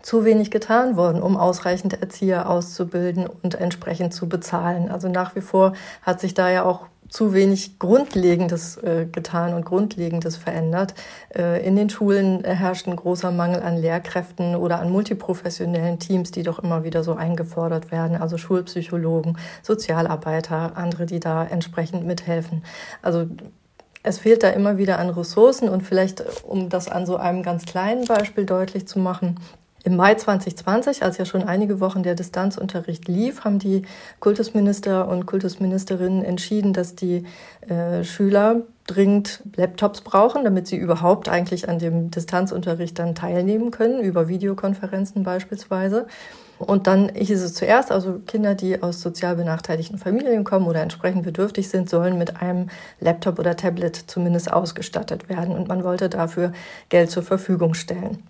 zu 0.00 0.24
wenig 0.24 0.52
getan 0.52 0.96
worden, 0.96 1.20
um 1.20 1.36
ausreichend 1.36 2.00
Erzieher 2.00 2.48
auszubilden 2.48 3.26
und 3.26 3.56
entsprechend 3.56 4.14
zu 4.14 4.28
bezahlen. 4.28 4.90
Also 4.90 5.08
nach 5.08 5.34
wie 5.34 5.40
vor 5.40 5.74
hat 6.02 6.20
sich 6.20 6.34
da 6.34 6.48
ja 6.48 6.62
auch 6.62 6.86
zu 7.10 7.34
wenig 7.34 7.78
Grundlegendes 7.78 8.76
äh, 8.78 9.06
getan 9.10 9.52
und 9.52 9.64
Grundlegendes 9.64 10.36
verändert. 10.36 10.94
Äh, 11.36 11.66
in 11.66 11.76
den 11.76 11.90
Schulen 11.90 12.44
herrscht 12.44 12.86
ein 12.86 12.96
großer 12.96 13.32
Mangel 13.32 13.62
an 13.62 13.76
Lehrkräften 13.76 14.56
oder 14.56 14.80
an 14.80 14.90
multiprofessionellen 14.90 15.98
Teams, 15.98 16.30
die 16.30 16.44
doch 16.44 16.60
immer 16.60 16.84
wieder 16.84 17.02
so 17.02 17.14
eingefordert 17.14 17.90
werden. 17.90 18.16
Also 18.16 18.38
Schulpsychologen, 18.38 19.36
Sozialarbeiter, 19.62 20.76
andere, 20.76 21.04
die 21.04 21.20
da 21.20 21.44
entsprechend 21.44 22.06
mithelfen. 22.06 22.62
Also 23.02 23.26
es 24.02 24.18
fehlt 24.18 24.42
da 24.42 24.50
immer 24.50 24.78
wieder 24.78 24.98
an 24.98 25.10
Ressourcen 25.10 25.68
und 25.68 25.82
vielleicht, 25.82 26.24
um 26.44 26.70
das 26.70 26.88
an 26.88 27.04
so 27.04 27.16
einem 27.16 27.42
ganz 27.42 27.66
kleinen 27.66 28.06
Beispiel 28.06 28.46
deutlich 28.46 28.88
zu 28.88 28.98
machen, 28.98 29.38
im 29.82 29.96
Mai 29.96 30.14
2020, 30.14 31.02
als 31.02 31.16
ja 31.16 31.24
schon 31.24 31.42
einige 31.42 31.80
Wochen 31.80 32.02
der 32.02 32.14
Distanzunterricht 32.14 33.08
lief, 33.08 33.44
haben 33.44 33.58
die 33.58 33.82
Kultusminister 34.18 35.08
und 35.08 35.24
Kultusministerinnen 35.24 36.22
entschieden, 36.22 36.72
dass 36.72 36.94
die 36.94 37.24
äh, 37.66 38.04
Schüler 38.04 38.62
dringend 38.86 39.42
Laptops 39.56 40.02
brauchen, 40.02 40.44
damit 40.44 40.66
sie 40.66 40.76
überhaupt 40.76 41.28
eigentlich 41.28 41.68
an 41.68 41.78
dem 41.78 42.10
Distanzunterricht 42.10 42.98
dann 42.98 43.14
teilnehmen 43.14 43.70
können, 43.70 44.00
über 44.00 44.28
Videokonferenzen 44.28 45.22
beispielsweise. 45.22 46.06
Und 46.58 46.86
dann 46.86 47.08
hieß 47.14 47.40
es 47.40 47.54
zuerst, 47.54 47.90
also 47.90 48.20
Kinder, 48.26 48.54
die 48.54 48.82
aus 48.82 49.00
sozial 49.00 49.36
benachteiligten 49.36 49.96
Familien 49.96 50.44
kommen 50.44 50.66
oder 50.66 50.82
entsprechend 50.82 51.22
bedürftig 51.22 51.70
sind, 51.70 51.88
sollen 51.88 52.18
mit 52.18 52.42
einem 52.42 52.68
Laptop 53.00 53.38
oder 53.38 53.56
Tablet 53.56 53.96
zumindest 53.96 54.52
ausgestattet 54.52 55.30
werden. 55.30 55.54
Und 55.54 55.68
man 55.68 55.84
wollte 55.84 56.10
dafür 56.10 56.52
Geld 56.90 57.10
zur 57.10 57.22
Verfügung 57.22 57.72
stellen. 57.72 58.22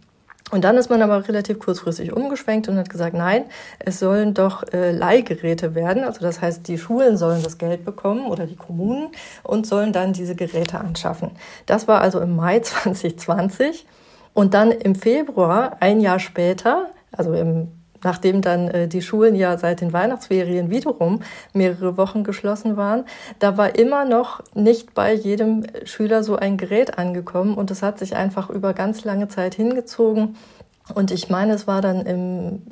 Und 0.51 0.65
dann 0.65 0.77
ist 0.77 0.91
man 0.91 1.03
aber 1.03 1.27
relativ 1.29 1.59
kurzfristig 1.59 2.13
umgeschwenkt 2.13 2.69
und 2.69 2.77
hat 2.77 2.91
gesagt, 2.91 3.15
nein, 3.15 3.45
es 3.79 3.99
sollen 3.99 4.35
doch 4.35 4.65
äh, 4.73 4.91
Leihgeräte 4.91 5.75
werden. 5.75 6.05
Also 6.05 6.21
das 6.21 6.41
heißt, 6.41 6.67
die 6.67 6.79
Schulen 6.79 7.17
sollen 7.17 7.43
das 7.43 7.59
Geld 7.59 7.85
bekommen 7.85 8.27
oder 8.27 8.47
die 8.47 8.57
Kommunen 8.57 9.09
und 9.43 9.67
sollen 9.67 9.93
dann 9.93 10.13
diese 10.13 10.35
Geräte 10.35 10.79
anschaffen. 10.79 11.31
Das 11.67 11.89
war 11.89 12.01
also 12.01 12.21
im 12.21 12.37
Mai 12.37 12.61
2020. 12.61 13.87
Und 14.33 14.55
dann 14.55 14.71
im 14.71 14.95
Februar, 14.95 15.77
ein 15.81 16.01
Jahr 16.01 16.19
später, 16.19 16.87
also 17.13 17.33
im 17.35 17.80
nachdem 18.05 18.43
dann 18.43 18.69
äh, 18.69 18.89
die 18.89 19.03
Schulen 19.03 19.35
ja 19.35 19.57
seit 19.59 19.81
den 19.81 19.93
Weihnachtsferien 19.93 20.71
wiederum 20.71 21.23
mehrere 21.53 21.97
Wochen 21.97 22.25
geschlossen 22.25 22.77
waren, 22.77 23.05
da 23.39 23.57
war 23.57 23.77
immer 23.77 24.05
noch 24.05 24.43
nicht 24.55 24.95
bei 24.95 25.13
jedem 25.13 25.65
Schüler 25.85 26.23
so 26.23 26.37
ein 26.37 26.57
Gerät 26.57 26.99
angekommen 26.99 27.55
und 27.55 27.71
es 27.71 27.83
hat 27.83 27.99
sich 27.99 28.17
einfach 28.17 28.51
über 28.51 28.75
ganz 28.75 29.05
lange 29.05 29.29
Zeit 29.29 29.55
hingezogen. 29.55 30.37
Und 30.95 31.11
ich 31.13 31.29
meine, 31.29 31.53
es 31.53 31.67
war 31.67 31.81
dann 31.81 32.05
im 32.05 32.63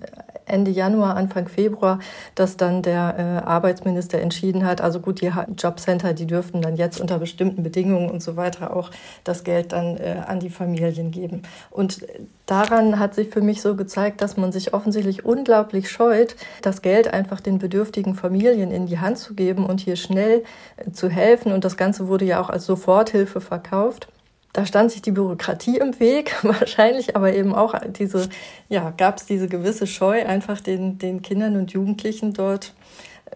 Ende 0.49 0.71
Januar, 0.71 1.17
Anfang 1.17 1.49
Februar, 1.49 1.99
dass 2.35 2.57
dann 2.57 2.83
der 2.83 3.15
äh, 3.19 3.47
Arbeitsminister 3.47 4.21
entschieden 4.21 4.67
hat, 4.67 4.81
also 4.81 5.01
gut, 5.01 5.21
die 5.21 5.31
Jobcenter, 5.57 6.13
die 6.13 6.27
dürften 6.27 6.63
dann 6.63 6.77
jetzt 6.77 7.01
unter 7.01 7.19
bestimmten 7.19 7.63
Bedingungen 7.63 8.11
und 8.11 8.23
so 8.23 8.37
weiter 8.37 8.75
auch 8.77 8.91
das 9.25 9.45
Geld 9.45 9.73
dann 9.73 9.97
äh, 9.97 10.23
an 10.27 10.41
die 10.41 10.51
Familien 10.51 11.11
geben. 11.11 11.43
Und 11.71 12.07
daran 12.47 12.99
hat 12.99 13.15
sich 13.15 13.29
für 13.29 13.41
mich 13.41 13.63
so 13.63 13.77
gezeigt, 13.77 14.21
dass 14.23 14.37
man 14.37 14.53
sich 14.53 14.75
offensichtlich 14.75 15.25
unglaublich 15.25 15.91
scheut, 15.91 16.37
das 16.63 16.83
Geld 16.83 17.13
einfach 17.13 17.41
den 17.41 17.59
bedürftigen 17.59 18.15
Familien 18.15 18.71
in 18.71 18.87
die 18.87 18.99
Hand 18.99 19.19
zu 19.19 19.35
geben 19.35 19.67
und 19.67 19.81
hier 19.81 19.97
schnell 19.97 20.45
äh, 20.77 20.91
zu 20.91 21.09
helfen. 21.09 21.53
Und 21.53 21.65
das 21.65 21.77
Ganze 21.77 22.09
wurde 22.09 22.25
ja 22.25 22.41
auch 22.41 22.51
als 22.51 22.67
Soforthilfe 22.67 23.41
verkauft 23.41 24.09
da 24.53 24.67
stand 24.67 24.91
sich 24.91 25.03
die 25.03 25.13
Bürokratie 25.13 25.79
im 25.79 25.99
Weg, 26.01 26.35
wahrscheinlich, 26.43 27.17
aber 27.17 27.35
eben 27.35 27.55
auch 27.55 27.75
diese, 27.99 28.29
ja, 28.69 28.91
gab 28.97 29.19
es 29.19 29.27
diese 29.27 29.49
gewisse 29.49 29.87
Scheu, 29.87 30.25
einfach 30.25 30.61
den, 30.61 30.99
den 30.99 31.23
Kindern 31.23 31.57
und 31.57 31.73
Jugendlichen 31.73 32.33
dort 32.33 32.75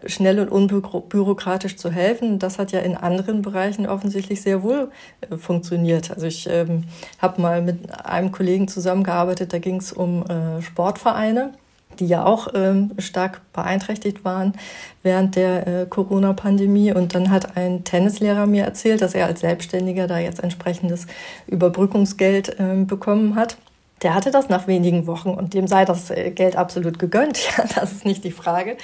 schnell 0.05 0.39
und 0.39 0.49
unbürokratisch 0.49 1.77
zu 1.77 1.91
helfen. 1.91 2.39
Das 2.39 2.59
hat 2.59 2.71
ja 2.71 2.79
in 2.79 2.97
anderen 2.97 3.41
Bereichen 3.41 3.87
offensichtlich 3.87 4.41
sehr 4.41 4.63
wohl 4.63 4.91
äh, 5.21 5.37
funktioniert. 5.37 6.11
Also 6.11 6.25
ich 6.25 6.47
ähm, 6.49 6.85
habe 7.19 7.41
mal 7.41 7.61
mit 7.61 7.91
einem 8.05 8.31
Kollegen 8.31 8.67
zusammengearbeitet, 8.67 9.53
da 9.53 9.59
ging 9.59 9.77
es 9.77 9.93
um 9.93 10.25
äh, 10.25 10.61
Sportvereine 10.61 11.53
die 11.99 12.07
ja 12.07 12.25
auch 12.25 12.47
ähm, 12.53 12.91
stark 12.97 13.41
beeinträchtigt 13.53 14.25
waren 14.25 14.53
während 15.01 15.35
der 15.35 15.67
äh, 15.67 15.85
Corona-Pandemie. 15.85 16.93
Und 16.93 17.15
dann 17.15 17.29
hat 17.29 17.57
ein 17.57 17.83
Tennislehrer 17.83 18.45
mir 18.45 18.63
erzählt, 18.63 19.01
dass 19.01 19.15
er 19.15 19.27
als 19.27 19.41
Selbstständiger 19.41 20.07
da 20.07 20.19
jetzt 20.19 20.41
entsprechendes 20.41 21.07
Überbrückungsgeld 21.47 22.59
äh, 22.59 22.83
bekommen 22.85 23.35
hat. 23.35 23.57
Der 24.03 24.13
hatte 24.13 24.31
das 24.31 24.49
nach 24.49 24.67
wenigen 24.67 25.07
Wochen 25.07 25.29
und 25.29 25.53
dem 25.53 25.65
sei 25.65 25.85
das 25.85 26.09
äh, 26.09 26.31
Geld 26.31 26.55
absolut 26.55 26.99
gegönnt. 26.99 27.39
Ja, 27.57 27.65
das 27.75 27.91
ist 27.91 28.05
nicht 28.05 28.23
die 28.23 28.31
Frage. 28.31 28.77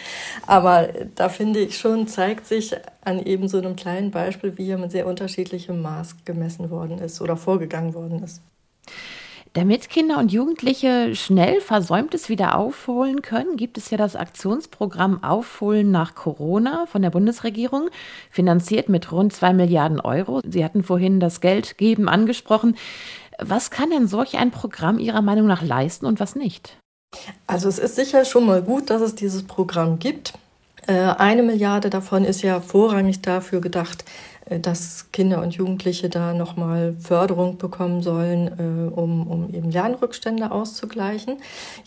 Aber 0.46 0.90
da 1.16 1.30
finde 1.30 1.60
ich 1.60 1.78
schon, 1.78 2.08
zeigt 2.08 2.46
sich 2.46 2.76
an 3.02 3.20
eben 3.20 3.48
so 3.48 3.58
einem 3.58 3.76
kleinen 3.76 4.12
Beispiel, 4.12 4.58
wie 4.58 4.66
hier 4.66 4.78
mit 4.78 4.92
sehr 4.92 5.08
unterschiedlichem 5.08 5.82
Maß 5.82 6.18
gemessen 6.26 6.70
worden 6.70 7.00
ist 7.00 7.22
oder 7.22 7.36
vorgegangen 7.36 7.94
worden 7.94 8.24
ist. 8.24 8.42
Damit 9.54 9.90
Kinder 9.90 10.20
und 10.20 10.32
Jugendliche 10.32 11.16
schnell 11.16 11.60
Versäumtes 11.60 12.30
wieder 12.30 12.56
aufholen 12.56 13.24
können, 13.24 13.58
gibt 13.58 13.80
es 13.80 13.90
ja 13.90 13.98
das 13.98 14.16
Aktionsprogramm 14.16 15.24
Aufholen 15.24 15.90
nach 15.90 16.14
Corona 16.14 16.86
von 16.86 17.02
der 17.02 17.10
Bundesregierung, 17.10 17.90
finanziert 18.30 18.90
mit 18.90 19.12
rund 19.12 19.34
zwei 19.34 19.54
Milliarden 19.54 20.00
Euro. 20.00 20.42
Sie 20.48 20.64
hatten 20.64 20.84
vorhin 20.84 21.20
das 21.20 21.42
Geld 21.42 21.80
geben 21.80 22.08
angesprochen. 22.08 22.78
Was 23.40 23.72
kann 23.72 23.90
denn 23.90 24.08
solch 24.08 24.38
ein 24.38 24.52
Programm 24.52 25.00
Ihrer 25.00 25.24
Meinung 25.24 25.48
nach 25.48 25.64
leisten 25.64 26.06
und 26.06 26.20
was 26.20 26.36
nicht? 26.36 26.78
Also 27.48 27.70
es 27.70 27.80
ist 27.80 27.96
sicher 27.96 28.26
schon 28.26 28.46
mal 28.46 28.62
gut, 28.62 28.92
dass 28.92 29.02
es 29.02 29.16
dieses 29.16 29.44
Programm 29.44 29.98
gibt. 29.98 30.34
Äh, 30.86 30.94
eine 30.94 31.42
Milliarde 31.42 31.90
davon 31.90 32.24
ist 32.24 32.44
ja 32.44 32.62
vorrangig 32.62 33.22
dafür 33.22 33.62
gedacht, 33.62 34.06
dass 34.58 35.12
Kinder 35.12 35.42
und 35.42 35.54
Jugendliche 35.54 36.10
da 36.10 36.34
nochmal 36.34 36.96
Förderung 37.00 37.58
bekommen 37.58 38.02
sollen, 38.02 38.48
äh, 38.48 39.00
um, 39.00 39.28
um 39.28 39.54
eben 39.54 39.70
Lernrückstände 39.70 40.52
auszugleichen. 40.52 41.38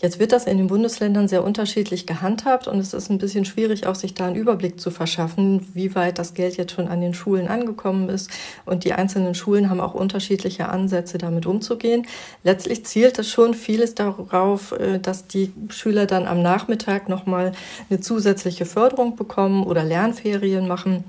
Jetzt 0.01 0.19
wird 0.19 0.31
das 0.31 0.45
in 0.45 0.57
den 0.57 0.67
Bundesländern 0.67 1.27
sehr 1.27 1.43
unterschiedlich 1.43 2.07
gehandhabt 2.07 2.67
und 2.67 2.79
es 2.79 2.93
ist 2.93 3.09
ein 3.09 3.17
bisschen 3.17 3.43
schwierig, 3.43 3.85
auch 3.85 3.95
sich 3.95 4.13
da 4.13 4.27
einen 4.27 4.35
Überblick 4.35 4.79
zu 4.79 4.91
verschaffen, 4.91 5.67
wie 5.73 5.93
weit 5.95 6.19
das 6.19 6.33
Geld 6.33 6.55
jetzt 6.55 6.71
schon 6.73 6.87
an 6.87 7.01
den 7.01 7.13
Schulen 7.13 7.47
angekommen 7.47 8.07
ist. 8.07 8.29
Und 8.65 8.85
die 8.85 8.93
einzelnen 8.93 9.35
Schulen 9.35 9.69
haben 9.69 9.81
auch 9.81 9.93
unterschiedliche 9.93 10.69
Ansätze, 10.69 11.17
damit 11.17 11.45
umzugehen. 11.45 12.07
Letztlich 12.43 12.85
zielt 12.85 13.19
es 13.19 13.29
schon 13.29 13.53
vieles 13.53 13.95
darauf, 13.95 14.71
äh, 14.71 14.99
dass 14.99 15.27
die 15.27 15.51
Schüler 15.69 16.05
dann 16.05 16.27
am 16.27 16.41
Nachmittag 16.41 17.09
nochmal 17.09 17.51
eine 17.89 17.99
zusätzliche 17.99 18.65
Förderung 18.65 19.15
bekommen 19.15 19.63
oder 19.63 19.83
Lernferien 19.83 20.67
machen 20.67 21.03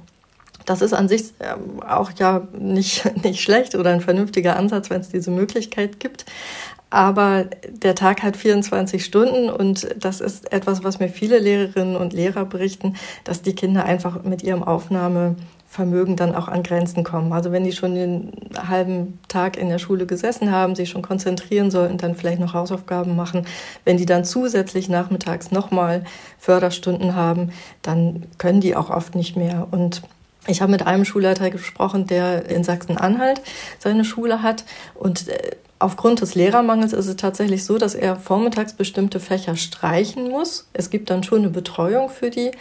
das 0.65 0.83
ist 0.83 0.93
an 0.93 1.09
sich 1.09 1.35
ähm, 1.41 1.83
auch 1.83 2.11
ja 2.19 2.47
nicht, 2.59 3.11
nicht 3.25 3.43
schlecht 3.43 3.75
oder 3.75 3.91
ein 3.91 4.01
vernünftiger 4.01 4.57
Ansatz, 4.57 4.91
wenn 4.91 5.01
es 5.01 5.09
diese 5.09 5.31
Möglichkeit 5.31 6.01
gibt. 6.01 6.25
Aber 6.95 7.47
der 7.69 7.97
Tag 7.97 8.23
hat 8.23 8.37
24 8.37 9.05
Stunden 9.05 9.51
und 9.51 9.89
das 9.99 10.21
ist 10.21 10.53
etwas, 10.53 10.85
was 10.85 11.01
mir 11.01 11.09
viele 11.09 11.41
Lehrerinnen 11.41 11.97
und 11.97 12.13
Lehrer 12.13 12.45
berichten, 12.45 12.95
dass 13.25 13.43
die 13.43 13.57
Kinder 13.57 13.85
einfach 13.85 14.23
mit 14.23 14.45
ihrem 14.45 14.63
Aufnahmevermögen 14.63 16.15
dann 16.15 16.37
auch 16.37 16.47
an 16.47 16.63
Grenzen 16.63 17.03
kommen. 17.03 17.33
Also 17.33 17.51
wenn 17.51 17.65
die 17.65 17.73
schon 17.73 17.97
den 17.97 18.31
halben 18.57 19.19
Tag 19.27 19.57
in 19.57 19.71
der 19.71 19.81
Schule 19.81 20.07
gesessen 20.07 20.53
haben, 20.53 20.77
sich 20.77 20.91
schon 20.91 21.03
konzentrieren 21.03 21.73
sollten, 21.73 21.99
dann 21.99 22.15
vielleicht 22.15 22.39
noch 22.39 22.55
Hausaufgaben 22.55 23.17
machen. 23.17 23.45
Wenn 23.85 23.97
die 23.97 24.07
dann 24.07 24.25
zusätzlich 24.25 24.89
nachmittags 24.89 25.51
nochmal 25.51 26.05
Förderstunden 26.39 27.17
haben, 27.17 27.51
dann 27.83 28.27
können 28.39 28.61
die 28.61 28.77
auch 28.77 28.91
oft 28.91 29.17
nicht 29.17 29.37
mehr. 29.37 29.67
Und 29.73 30.03
ich 30.47 30.61
habe 30.61 30.73
mit 30.73 30.87
einem 30.87 31.05
Schulleiter 31.05 31.51
gesprochen, 31.51 32.07
der 32.07 32.49
in 32.49 32.65
Sachsen-Anhalt 32.65 33.41
seine 33.79 34.05
Schule 34.05 34.43
hat 34.43 34.65
und 34.95 35.29
äh, 35.29 35.53
Aufgrund 35.81 36.23
des 36.23 36.35
Lehrermangels 36.35 36.95
ist 36.95 37.09
es 37.09 37.17
tatsächlich 37.17 37.65
so, 37.65 37.77
dass 37.77 37.95
er 37.95 38.17
vormittags 38.17 38.73
bestimmte 38.73 39.21
Fächer 39.21 39.55
streichen 39.55 40.31
muss. 40.31 40.67
Es 40.73 40.89
gibt 40.89 41.11
dann 41.11 41.25
schon 41.25 41.41
eine 41.41 41.51
Betreuung 41.51 42.09
für 42.09 42.31
die 42.31 42.53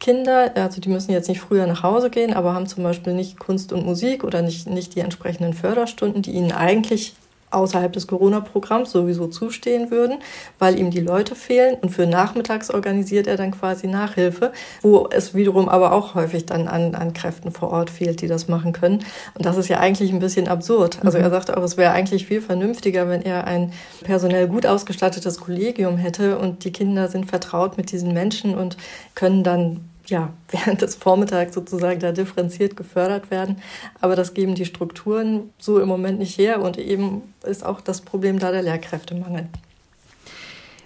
Kinder. 0.00 0.50
Also 0.56 0.80
die 0.80 0.88
müssen 0.88 1.12
jetzt 1.12 1.28
nicht 1.28 1.40
früher 1.40 1.66
nach 1.68 1.84
Hause 1.84 2.10
gehen, 2.10 2.34
aber 2.34 2.54
haben 2.54 2.66
zum 2.66 2.82
Beispiel 2.82 3.12
nicht 3.12 3.38
Kunst 3.38 3.72
und 3.72 3.86
Musik 3.86 4.24
oder 4.24 4.42
nicht, 4.42 4.68
nicht 4.68 4.96
die 4.96 5.00
entsprechenden 5.00 5.52
Förderstunden, 5.52 6.22
die 6.22 6.32
ihnen 6.32 6.50
eigentlich 6.50 7.14
außerhalb 7.52 7.92
des 7.92 8.06
Corona-Programms 8.06 8.90
sowieso 8.90 9.26
zustehen 9.26 9.90
würden, 9.90 10.18
weil 10.58 10.78
ihm 10.78 10.90
die 10.90 11.00
Leute 11.00 11.34
fehlen. 11.34 11.76
Und 11.80 11.90
für 11.90 12.06
nachmittags 12.06 12.70
organisiert 12.70 13.26
er 13.26 13.36
dann 13.36 13.52
quasi 13.52 13.86
Nachhilfe, 13.86 14.52
wo 14.82 15.08
es 15.10 15.34
wiederum 15.34 15.68
aber 15.68 15.92
auch 15.92 16.14
häufig 16.14 16.46
dann 16.46 16.68
an, 16.68 16.94
an 16.94 17.12
Kräften 17.12 17.52
vor 17.52 17.70
Ort 17.70 17.90
fehlt, 17.90 18.20
die 18.20 18.28
das 18.28 18.48
machen 18.48 18.72
können. 18.72 19.04
Und 19.34 19.46
das 19.46 19.56
ist 19.56 19.68
ja 19.68 19.78
eigentlich 19.78 20.12
ein 20.12 20.20
bisschen 20.20 20.48
absurd. 20.48 20.98
Also 21.04 21.18
er 21.18 21.28
mhm. 21.28 21.32
sagt 21.32 21.56
auch, 21.56 21.62
es 21.62 21.76
wäre 21.76 21.92
eigentlich 21.92 22.26
viel 22.26 22.40
vernünftiger, 22.40 23.08
wenn 23.08 23.22
er 23.22 23.46
ein 23.46 23.72
personell 24.04 24.48
gut 24.48 24.66
ausgestattetes 24.66 25.38
Kollegium 25.38 25.96
hätte 25.96 26.38
und 26.38 26.64
die 26.64 26.72
Kinder 26.72 27.08
sind 27.08 27.26
vertraut 27.26 27.76
mit 27.76 27.92
diesen 27.92 28.12
Menschen 28.12 28.56
und 28.56 28.76
können 29.14 29.44
dann 29.44 29.91
ja, 30.06 30.32
während 30.48 30.82
des 30.82 30.94
Vormittags 30.94 31.54
sozusagen 31.54 32.00
da 32.00 32.12
differenziert 32.12 32.76
gefördert 32.76 33.30
werden. 33.30 33.56
Aber 34.00 34.16
das 34.16 34.34
geben 34.34 34.54
die 34.54 34.64
Strukturen 34.64 35.50
so 35.58 35.80
im 35.80 35.88
Moment 35.88 36.18
nicht 36.18 36.38
her 36.38 36.62
und 36.62 36.78
eben 36.78 37.34
ist 37.44 37.64
auch 37.64 37.80
das 37.80 38.00
Problem 38.00 38.38
da 38.38 38.52
der 38.52 38.62
Lehrkräftemangel. 38.62 39.48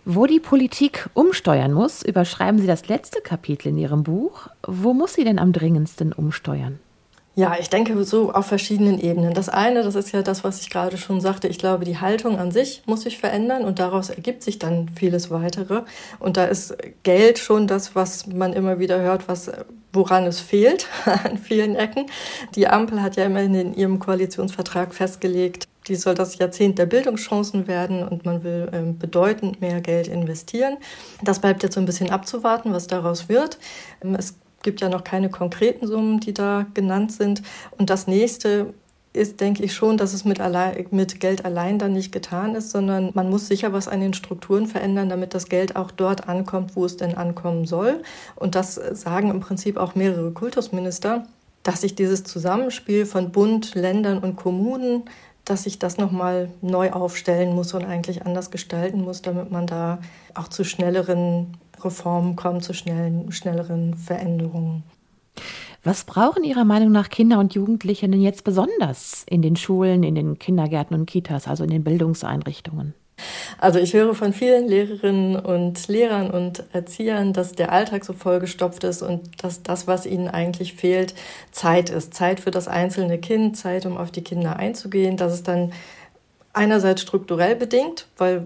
Wo 0.09 0.27
die 0.27 0.39
Politik 0.39 1.11
umsteuern 1.15 1.73
muss, 1.73 2.03
überschreiben 2.03 2.61
Sie 2.61 2.69
das 2.69 2.87
letzte 2.87 3.21
Kapitel 3.21 3.69
in 3.69 3.77
Ihrem 3.77 4.05
Buch. 4.05 4.47
Wo 4.65 4.95
muss 4.95 5.15
sie 5.15 5.25
denn 5.25 5.41
am 5.41 5.53
dringendsten 5.53 6.13
umsteuern? 6.13 6.79
Ja, 7.39 7.55
ich 7.61 7.69
denke 7.69 8.03
so 8.05 8.33
auf 8.33 8.47
verschiedenen 8.47 8.99
Ebenen. 8.99 9.35
Das 9.35 9.51
eine, 9.51 9.83
das 9.83 9.95
ist 9.95 10.11
ja 10.11 10.23
das, 10.23 10.43
was 10.43 10.63
ich 10.63 10.71
gerade 10.71 10.97
schon 10.97 11.21
sagte. 11.21 11.49
Ich 11.49 11.59
glaube, 11.59 11.85
die 11.85 11.99
Haltung 11.99 12.39
an 12.39 12.51
sich 12.51 12.83
muss 12.87 13.03
sich 13.03 13.19
verändern 13.19 13.63
und 13.67 13.79
daraus 13.79 14.09
ergibt 14.09 14.43
sich 14.43 14.59
dann 14.59 14.89
vieles 14.99 15.31
weitere. 15.31 15.83
Und 16.19 16.39
da 16.39 16.47
ist 16.47 16.75
Geld 17.03 17.39
schon 17.39 17.67
das, 17.67 17.95
was 17.95 18.27
man 18.27 18.55
immer 18.55 18.79
wieder 18.79 19.03
hört, 19.03 19.29
was 19.29 19.51
woran 19.93 20.25
es 20.25 20.41
fehlt 20.41 20.89
an 21.05 21.37
vielen 21.37 21.77
Ecken. 21.77 22.07
Die 22.55 22.69
Ampel 22.69 23.03
hat 23.03 23.17
ja 23.17 23.27
immerhin 23.27 23.55
in 23.55 23.75
ihrem 23.75 23.99
Koalitionsvertrag 23.99 24.95
festgelegt, 24.95 25.69
die 25.89 25.95
soll 25.95 26.15
das 26.15 26.39
Jahrzehnt 26.39 26.79
der 26.79 26.87
Bildungschancen 26.87 27.69
werden 27.69 28.03
und 28.03 28.25
man 28.25 28.45
will 28.45 28.69
äh, 28.73 28.93
bedeutend 28.93 29.61
mehr 29.61 29.83
Geld 29.83 30.09
investieren. 30.09 30.79
Das 31.23 31.41
bleibt 31.41 31.63
jetzt 31.63 31.75
so 31.75 31.81
ein 31.81 31.87
bisschen 31.87 32.11
abzuwarten, 32.11 32.73
was 32.73 32.87
daraus 32.87 33.29
wird. 33.29 33.59
Es 34.01 34.37
gibt 34.63 34.81
ja 34.81 34.89
noch 34.89 35.05
keine 35.05 35.31
konkreten 35.31 35.87
Summen, 35.87 36.21
die 36.21 36.35
da 36.35 36.67
genannt 36.75 37.13
sind. 37.13 37.43
Und 37.79 37.91
das 37.91 38.07
nächste 38.07 38.75
ist, 39.13 39.41
denke 39.41 39.65
ich 39.65 39.73
schon, 39.73 39.97
dass 39.97 40.13
es 40.13 40.25
mit, 40.25 40.41
allein, 40.41 40.87
mit 40.91 41.21
Geld 41.21 41.45
allein 41.45 41.79
dann 41.79 41.93
nicht 41.93 42.13
getan 42.13 42.55
ist, 42.55 42.71
sondern 42.71 43.11
man 43.15 43.31
muss 43.31 43.49
sicher 43.49 43.73
was 43.73 43.89
an 43.89 44.01
den 44.01 44.13
Strukturen 44.15 44.67
verändern, 44.67 45.09
damit 45.09 45.35
das 45.35 45.49
Geld 45.49 45.75
auch 45.75 45.91
dort 45.91 46.29
ankommt, 46.29 46.77
wo 46.77 46.85
es 46.85 46.97
denn 46.97 47.15
ankommen 47.15 47.65
soll. 47.65 48.03
Und 48.35 48.55
das 48.55 48.75
sagen 48.75 49.31
im 49.31 49.41
Prinzip 49.41 49.79
auch 49.79 49.95
mehrere 49.95 50.33
Kultusminister, 50.33 51.27
dass 51.63 51.81
sich 51.81 51.95
dieses 51.95 52.25
Zusammenspiel 52.25 53.07
von 53.07 53.33
Bund, 53.33 53.75
Ländern 53.75 54.19
und 54.19 54.37
Kommunen 54.37 55.05
dass 55.47 55.65
ich 55.65 55.79
das 55.79 55.97
nochmal 55.97 56.51
neu 56.61 56.91
aufstellen 56.91 57.55
muss 57.55 57.73
und 57.73 57.85
eigentlich 57.85 58.27
anders 58.27 58.51
gestalten 58.51 59.01
muss, 59.03 59.23
damit 59.23 59.51
man 59.51 59.67
da 59.67 60.01
auch 60.35 60.49
zu 60.49 60.65
schnelleren 60.65 61.57
Reformen 61.85 62.37
kommt, 62.37 62.65
zu 62.65 62.73
schnellen, 62.73 63.33
schnelleren 63.33 63.95
Veränderungen. 63.95 64.83
Was 65.85 66.05
brauchen 66.05 66.43
Ihrer 66.43 66.65
Meinung 66.65 66.91
nach 66.91 67.11
Kinder 67.11 67.39
und 67.39 67.55
Jugendliche 67.55 68.09
denn 68.09 68.21
jetzt 68.21 68.43
besonders 68.43 69.25
in 69.29 69.41
den 69.41 69.55
Schulen, 69.55 70.03
in 70.03 70.17
den 70.17 70.39
Kindergärten 70.39 70.97
und 70.97 71.07
Kitas, 71.07 71.47
also 71.47 71.63
in 71.63 71.71
den 71.71 71.85
Bildungseinrichtungen? 71.85 72.95
Also 73.59 73.79
ich 73.79 73.95
höre 73.95 74.15
von 74.15 74.33
vielen 74.33 74.69
Lehrerinnen 74.69 75.37
und 75.37 75.89
Lehrern 75.89 76.31
und 76.31 76.65
Erziehern, 76.73 77.33
dass 77.33 77.53
der 77.53 77.73
Alltag 77.73 78.05
so 78.05 78.13
vollgestopft 78.13 78.85
ist 78.85 79.01
und 79.03 79.43
dass 79.43 79.63
das, 79.63 79.87
was 79.87 80.07
ihnen 80.07 80.29
eigentlich 80.29 80.75
fehlt, 80.75 81.15
Zeit 81.51 81.89
ist. 81.89 82.13
Zeit 82.13 82.41
für 82.41 82.51
das 82.51 82.69
einzelne 82.69 83.19
Kind, 83.19 83.57
Zeit, 83.57 83.87
um 83.87 83.97
auf 83.97 84.11
die 84.11 84.23
Kinder 84.23 84.57
einzugehen. 84.57 85.17
Das 85.17 85.33
ist 85.33 85.49
dann 85.49 85.73
einerseits 86.53 87.03
strukturell 87.03 87.57
bedingt, 87.57 88.07
weil 88.19 88.45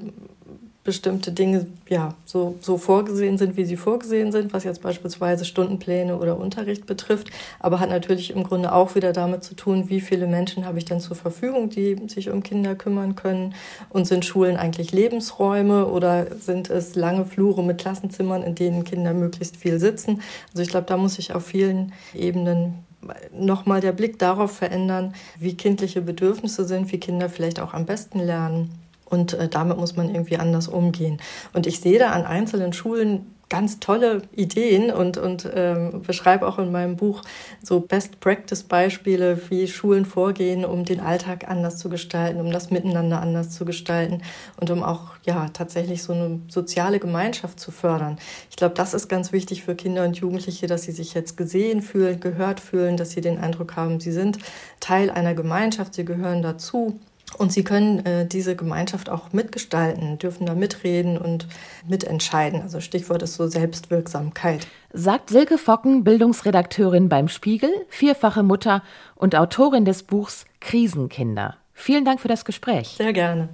bestimmte 0.82 1.30
Dinge 1.30 1.66
ja 1.88 2.14
so, 2.24 2.56
so 2.60 2.78
vorgesehen 2.78 3.36
sind, 3.36 3.56
wie 3.58 3.66
sie 3.66 3.76
vorgesehen 3.76 4.32
sind, 4.32 4.54
was 4.54 4.64
jetzt 4.64 4.80
beispielsweise 4.80 5.44
Stundenpläne 5.44 6.16
oder 6.16 6.38
Unterricht 6.38 6.86
betrifft, 6.86 7.30
aber 7.58 7.80
hat 7.80 7.90
natürlich 7.90 8.30
im 8.30 8.44
Grunde 8.44 8.72
auch 8.72 8.94
wieder 8.94 9.12
damit 9.12 9.44
zu 9.44 9.54
tun, 9.54 9.90
wie 9.90 10.00
viele 10.00 10.26
Menschen 10.26 10.64
habe 10.64 10.78
ich 10.78 10.86
denn 10.86 11.00
zur 11.00 11.16
Verfügung, 11.16 11.68
die 11.68 11.96
sich 12.08 12.30
um 12.30 12.42
Kinder 12.42 12.74
kümmern 12.74 13.14
können? 13.14 13.54
Und 13.90 14.06
sind 14.06 14.24
Schulen 14.24 14.56
eigentlich 14.56 14.92
Lebensräume 14.92 15.86
oder 15.86 16.26
sind 16.36 16.70
es 16.70 16.94
lange 16.94 17.24
Flure 17.24 17.62
mit 17.62 17.78
Klassenzimmern, 17.78 18.42
in 18.42 18.54
denen 18.54 18.84
Kinder 18.84 19.12
möglichst 19.12 19.56
viel 19.56 19.78
sitzen. 19.78 20.22
Also 20.50 20.62
ich 20.62 20.68
glaube, 20.68 20.86
da 20.86 20.96
muss 20.96 21.14
sich 21.14 21.34
auf 21.34 21.46
vielen 21.46 21.92
Ebenen 22.14 22.84
nochmal 23.32 23.80
der 23.80 23.92
Blick 23.92 24.18
darauf 24.18 24.52
verändern, 24.52 25.14
wie 25.38 25.56
kindliche 25.56 26.02
Bedürfnisse 26.02 26.64
sind, 26.64 26.92
wie 26.92 26.98
Kinder 26.98 27.28
vielleicht 27.28 27.60
auch 27.60 27.74
am 27.74 27.86
besten 27.86 28.20
lernen 28.20 28.70
und 29.10 29.34
äh, 29.34 29.48
damit 29.48 29.76
muss 29.76 29.96
man 29.96 30.08
irgendwie 30.08 30.36
anders 30.36 30.68
umgehen. 30.68 31.20
Und 31.52 31.66
ich 31.66 31.80
sehe 31.80 31.98
da 31.98 32.10
an 32.10 32.24
einzelnen 32.24 32.72
Schulen 32.72 33.26
ganz 33.50 33.80
tolle 33.80 34.22
Ideen 34.34 34.90
und, 34.92 35.18
und 35.18 35.50
ähm, 35.52 36.02
beschreibe 36.06 36.46
auch 36.46 36.58
in 36.58 36.70
meinem 36.70 36.96
Buch 36.96 37.22
so 37.62 37.80
Best-Practice-Beispiele, 37.80 39.50
wie 39.50 39.66
Schulen 39.66 40.06
vorgehen, 40.06 40.64
um 40.64 40.84
den 40.84 41.00
Alltag 41.00 41.50
anders 41.50 41.76
zu 41.76 41.90
gestalten, 41.90 42.40
um 42.40 42.52
das 42.52 42.70
Miteinander 42.70 43.20
anders 43.20 43.50
zu 43.50 43.64
gestalten 43.64 44.22
und 44.58 44.70
um 44.70 44.84
auch 44.84 45.16
ja 45.26 45.48
tatsächlich 45.52 46.04
so 46.04 46.12
eine 46.12 46.40
soziale 46.48 47.00
Gemeinschaft 47.00 47.58
zu 47.58 47.72
fördern. 47.72 48.18
Ich 48.50 48.56
glaube, 48.56 48.76
das 48.76 48.94
ist 48.94 49.08
ganz 49.08 49.32
wichtig 49.32 49.64
für 49.64 49.74
Kinder 49.74 50.04
und 50.04 50.16
Jugendliche, 50.16 50.68
dass 50.68 50.84
sie 50.84 50.92
sich 50.92 51.12
jetzt 51.14 51.36
gesehen 51.36 51.82
fühlen, 51.82 52.20
gehört 52.20 52.60
fühlen, 52.60 52.96
dass 52.96 53.10
sie 53.10 53.20
den 53.20 53.38
Eindruck 53.38 53.74
haben, 53.74 53.98
sie 53.98 54.12
sind 54.12 54.38
Teil 54.78 55.10
einer 55.10 55.34
Gemeinschaft, 55.34 55.94
sie 55.94 56.04
gehören 56.04 56.40
dazu 56.42 57.00
und 57.38 57.52
sie 57.52 57.64
können 57.64 58.04
äh, 58.04 58.26
diese 58.26 58.56
Gemeinschaft 58.56 59.08
auch 59.08 59.32
mitgestalten, 59.32 60.18
dürfen 60.18 60.46
da 60.46 60.54
mitreden 60.54 61.18
und 61.18 61.46
mitentscheiden. 61.86 62.62
Also 62.62 62.80
Stichwort 62.80 63.22
ist 63.22 63.34
so 63.34 63.46
Selbstwirksamkeit. 63.46 64.66
Sagt 64.92 65.30
Silke 65.30 65.58
Focken, 65.58 66.04
Bildungsredakteurin 66.04 67.08
beim 67.08 67.28
Spiegel, 67.28 67.70
vierfache 67.88 68.42
Mutter 68.42 68.82
und 69.14 69.36
Autorin 69.36 69.84
des 69.84 70.02
Buchs 70.02 70.44
Krisenkinder. 70.60 71.56
Vielen 71.80 72.04
Dank 72.04 72.20
für 72.20 72.28
das 72.28 72.44
Gespräch. 72.44 72.88
Sehr 72.98 73.14
gerne. 73.14 73.48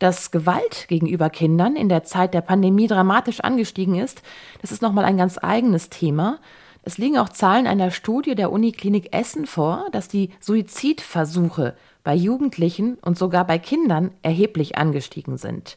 Dass 0.00 0.32
Gewalt 0.32 0.86
gegenüber 0.88 1.30
Kindern 1.30 1.76
in 1.76 1.88
der 1.88 2.02
Zeit 2.02 2.34
der 2.34 2.40
Pandemie 2.40 2.88
dramatisch 2.88 3.40
angestiegen 3.40 3.94
ist, 3.94 4.22
das 4.60 4.72
ist 4.72 4.82
nochmal 4.82 5.04
ein 5.04 5.16
ganz 5.16 5.38
eigenes 5.40 5.88
Thema. 5.88 6.38
Es 6.82 6.98
liegen 6.98 7.18
auch 7.18 7.28
Zahlen 7.28 7.66
einer 7.66 7.90
Studie 7.90 8.34
der 8.34 8.50
Uniklinik 8.50 9.14
Essen 9.14 9.46
vor, 9.46 9.86
dass 9.92 10.08
die 10.08 10.30
Suizidversuche 10.40 11.76
bei 12.02 12.14
Jugendlichen 12.14 12.94
und 13.02 13.18
sogar 13.18 13.46
bei 13.46 13.58
Kindern 13.58 14.12
erheblich 14.22 14.78
angestiegen 14.78 15.36
sind. 15.36 15.76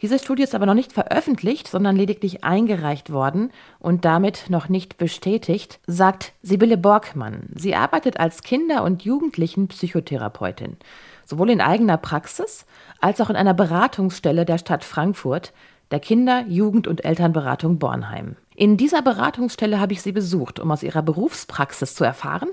Diese 0.00 0.18
Studie 0.20 0.44
ist 0.44 0.54
aber 0.54 0.66
noch 0.66 0.74
nicht 0.74 0.92
veröffentlicht, 0.92 1.66
sondern 1.66 1.96
lediglich 1.96 2.44
eingereicht 2.44 3.10
worden 3.10 3.50
und 3.80 4.04
damit 4.04 4.44
noch 4.48 4.68
nicht 4.68 4.96
bestätigt, 4.96 5.80
sagt 5.88 6.32
Sibylle 6.40 6.78
Borgmann. 6.78 7.48
Sie 7.56 7.74
arbeitet 7.74 8.20
als 8.20 8.42
Kinder- 8.42 8.84
und 8.84 9.02
Jugendlichen-Psychotherapeutin, 9.02 10.76
sowohl 11.24 11.50
in 11.50 11.60
eigener 11.60 11.96
Praxis 11.96 12.64
als 13.00 13.20
auch 13.20 13.28
in 13.28 13.36
einer 13.36 13.54
Beratungsstelle 13.54 14.44
der 14.44 14.58
Stadt 14.58 14.84
Frankfurt, 14.84 15.52
der 15.90 15.98
Kinder-, 15.98 16.44
Jugend- 16.46 16.86
und 16.86 17.04
Elternberatung 17.04 17.78
Bornheim. 17.78 18.36
In 18.54 18.76
dieser 18.76 19.02
Beratungsstelle 19.02 19.80
habe 19.80 19.92
ich 19.92 20.02
sie 20.02 20.12
besucht, 20.12 20.58
um 20.58 20.70
aus 20.70 20.82
ihrer 20.82 21.02
Berufspraxis 21.02 21.94
zu 21.94 22.04
erfahren, 22.04 22.48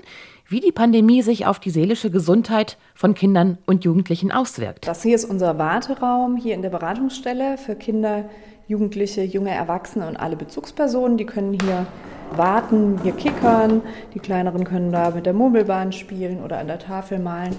wie 0.48 0.60
die 0.60 0.72
Pandemie 0.72 1.22
sich 1.22 1.46
auf 1.46 1.58
die 1.58 1.70
seelische 1.70 2.10
Gesundheit 2.10 2.76
von 2.94 3.14
Kindern 3.14 3.58
und 3.66 3.84
Jugendlichen 3.84 4.30
auswirkt. 4.30 4.86
Das 4.86 5.02
hier 5.02 5.14
ist 5.14 5.24
unser 5.24 5.58
Warteraum 5.58 6.36
hier 6.36 6.54
in 6.54 6.62
der 6.62 6.70
Beratungsstelle 6.70 7.58
für 7.58 7.74
Kinder, 7.74 8.28
Jugendliche, 8.68 9.22
junge 9.22 9.50
Erwachsene 9.50 10.06
und 10.06 10.16
alle 10.16 10.36
Bezugspersonen. 10.36 11.16
Die 11.16 11.26
können 11.26 11.58
hier 11.60 11.86
warten, 12.34 12.98
hier 13.02 13.12
kickern. 13.12 13.82
Die 14.14 14.18
kleineren 14.18 14.64
können 14.64 14.92
da 14.92 15.10
mit 15.10 15.26
der 15.26 15.32
Murmelbahn 15.32 15.92
spielen 15.92 16.42
oder 16.42 16.58
an 16.58 16.68
der 16.68 16.78
Tafel 16.78 17.18
malen. 17.18 17.54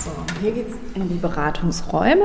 So, 0.00 0.10
hier 0.40 0.52
geht 0.52 0.68
es 0.68 0.74
in 0.96 1.08
die 1.08 1.14
Beratungsräume. 1.14 2.24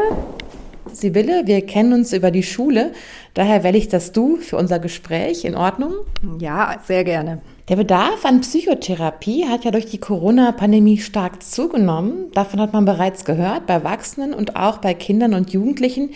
Sibylle, 0.91 1.43
wir 1.45 1.65
kennen 1.65 1.93
uns 1.93 2.13
über 2.13 2.31
die 2.31 2.43
Schule. 2.43 2.93
Daher 3.35 3.63
wähle 3.63 3.77
ich 3.77 3.89
das 3.89 4.11
Du 4.11 4.37
für 4.37 4.57
unser 4.57 4.79
Gespräch. 4.79 5.45
In 5.45 5.55
Ordnung? 5.55 5.93
Ja, 6.39 6.77
sehr 6.83 7.03
gerne. 7.03 7.41
Der 7.69 7.75
Bedarf 7.75 8.25
an 8.25 8.41
Psychotherapie 8.41 9.45
hat 9.45 9.63
ja 9.63 9.69
durch 9.69 9.85
die 9.85 9.99
Corona-Pandemie 9.99 10.97
stark 10.97 11.43
zugenommen. 11.43 12.31
Davon 12.33 12.59
hat 12.59 12.73
man 12.73 12.83
bereits 12.83 13.25
gehört, 13.25 13.67
bei 13.67 13.75
Erwachsenen 13.75 14.33
und 14.33 14.55
auch 14.55 14.79
bei 14.79 14.95
Kindern 14.95 15.35
und 15.35 15.51
Jugendlichen. 15.51 16.09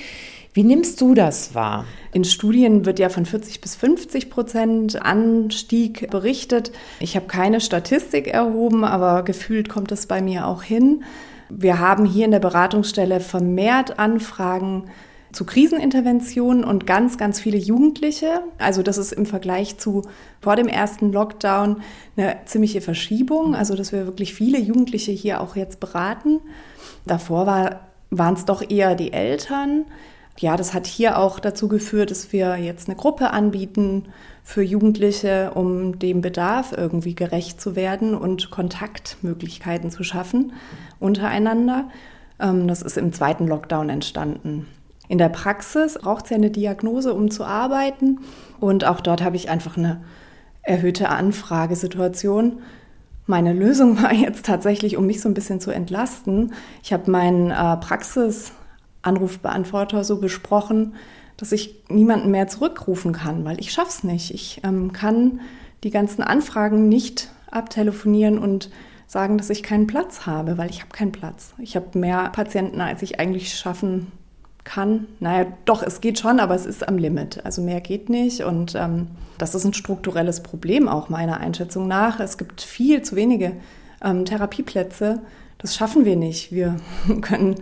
Wie 0.54 0.64
nimmst 0.64 1.00
du 1.00 1.14
das 1.14 1.54
wahr? 1.54 1.86
In 2.12 2.24
Studien 2.24 2.88
wird 2.88 2.98
ja 2.98 3.10
von 3.10 3.28
40 3.28 3.62
bis 3.62 3.76
50 3.76 4.32
Prozent 4.32 5.00
Anstieg 5.00 6.10
berichtet. 6.10 6.72
Ich 7.00 7.16
habe 7.16 7.28
keine 7.28 7.62
Statistik 7.62 8.26
erhoben, 8.26 8.84
aber 8.84 9.22
gefühlt 9.22 9.70
kommt 9.70 9.92
es 9.92 10.08
bei 10.08 10.24
mir 10.24 10.48
auch 10.48 10.64
hin. 10.64 11.04
Wir 11.50 11.78
haben 11.78 12.06
hier 12.06 12.26
in 12.26 12.32
der 12.32 12.40
Beratungsstelle 12.40 13.20
vermehrt 13.20 14.00
Anfragen 14.00 14.86
zu 15.34 15.46
Kriseninterventionen 15.46 16.64
und 16.64 16.86
ganz, 16.88 17.18
ganz 17.18 17.40
viele 17.40 17.58
Jugendliche. 17.58 18.42
Also 18.60 18.84
das 18.84 18.98
ist 18.98 19.12
im 19.12 19.26
Vergleich 19.26 19.78
zu 19.78 20.04
vor 20.40 20.56
dem 20.56 20.68
ersten 20.68 21.12
Lockdown 21.12 21.82
eine 22.16 22.38
ziemliche 22.46 22.82
Verschiebung. 22.82 23.56
Also 23.56 23.76
dass 23.76 23.92
wir 23.92 24.06
wirklich 24.06 24.34
viele 24.34 24.60
Jugendliche 24.60 25.12
hier 25.12 25.42
auch 25.42 25.56
jetzt 25.56 25.80
beraten. 25.80 26.40
Davor 27.06 27.46
war, 27.48 27.80
waren 28.12 28.36
es 28.36 28.46
doch 28.46 28.70
eher 28.70 28.96
die 28.96 29.12
Eltern. 29.12 29.86
Ja, 30.40 30.58
das 30.58 30.74
hat 30.74 30.88
hier 30.88 31.20
auch 31.20 31.40
dazu 31.40 31.68
geführt, 31.68 32.10
dass 32.10 32.32
wir 32.32 32.58
jetzt 32.58 32.88
eine 32.88 32.96
Gruppe 32.96 33.32
anbieten 33.32 34.06
für 34.44 34.64
Jugendliche, 34.64 35.52
um 35.54 36.00
dem 36.00 36.22
Bedarf 36.22 36.74
irgendwie 36.76 37.14
gerecht 37.16 37.62
zu 37.62 37.76
werden 37.76 38.16
und 38.16 38.50
Kontaktmöglichkeiten 38.50 39.92
zu 39.92 40.04
schaffen 40.04 40.54
untereinander. 41.00 41.90
Ähm, 42.40 42.68
das 42.68 42.82
ist 42.82 42.98
im 42.98 43.14
zweiten 43.14 43.48
Lockdown 43.48 43.90
entstanden. 43.90 44.68
In 45.10 45.18
der 45.18 45.28
Praxis 45.30 45.98
braucht 46.02 46.26
es 46.26 46.32
ja 46.32 46.38
eine 46.38 46.52
Diagnose, 46.52 47.14
um 47.14 47.30
zu 47.30 47.44
arbeiten. 47.44 48.20
Und 48.60 48.86
auch 48.86 49.02
dort 49.02 49.22
habe 49.22 49.36
ich 49.36 49.50
einfach 49.50 49.78
eine 49.78 50.02
erhöhte 50.62 51.10
Anfragesituation. 51.10 52.62
Meine 53.26 53.54
Lösung 53.54 54.02
war 54.04 54.14
jetzt 54.14 54.46
tatsächlich, 54.46 54.98
um 54.98 55.06
mich 55.06 55.22
so 55.22 55.30
ein 55.30 55.34
bisschen 55.34 55.60
zu 55.60 55.72
entlasten. 55.72 56.54
Ich 56.82 56.94
habe 56.94 57.12
meinen 57.12 57.52
äh, 57.52 57.78
Praxisanrufbeantworter 57.78 60.04
so 60.04 60.20
besprochen, 60.20 60.96
dass 61.38 61.52
ich 61.52 61.84
niemanden 61.90 62.32
mehr 62.32 62.48
zurückrufen 62.48 63.12
kann, 63.12 63.44
weil 63.44 63.60
ich 63.60 63.74
schaff's 63.74 64.04
nicht. 64.04 64.34
Ich 64.34 64.62
ähm, 64.64 64.94
kann 64.94 65.42
die 65.84 65.90
ganzen 65.90 66.24
Anfragen 66.24 66.88
nicht 66.88 67.30
abtelefonieren 67.52 68.40
und 68.40 68.70
sagen, 69.08 69.38
dass 69.38 69.50
ich 69.50 69.64
keinen 69.64 69.88
Platz 69.88 70.26
habe, 70.26 70.58
weil 70.58 70.70
ich 70.70 70.80
habe 70.80 70.92
keinen 70.92 71.12
Platz. 71.12 71.54
Ich 71.58 71.76
habe 71.76 72.00
mehr 72.00 72.30
Patienten, 72.30 72.80
als 72.82 73.02
ich 73.02 73.20
eigentlich 73.20 73.56
schaffen 73.56 74.12
kann. 74.64 75.08
Naja, 75.20 75.48
doch, 75.66 75.84
es 75.84 76.02
geht 76.02 76.20
schon, 76.20 76.40
aber 76.40 76.56
es 76.56 76.66
ist 76.66 76.88
am 76.88 76.98
Limit. 76.98 77.46
Also 77.46 77.62
mehr 77.62 77.82
geht 77.82 78.10
nicht. 78.10 78.42
Und 78.42 78.76
ähm, 78.76 79.08
das 79.38 79.56
ist 79.56 79.66
ein 79.66 79.74
strukturelles 79.74 80.42
Problem 80.44 80.88
auch 80.88 81.10
meiner 81.10 81.40
Einschätzung 81.40 81.88
nach. 81.88 82.20
Es 82.20 82.38
gibt 82.38 82.62
viel 82.62 83.02
zu 83.02 83.16
wenige 83.16 83.54
ähm, 84.04 84.26
Therapieplätze. 84.26 85.22
Das 85.58 85.76
schaffen 85.76 86.06
wir 86.06 86.16
nicht. 86.16 86.52
Wir 86.52 86.78
können 87.22 87.56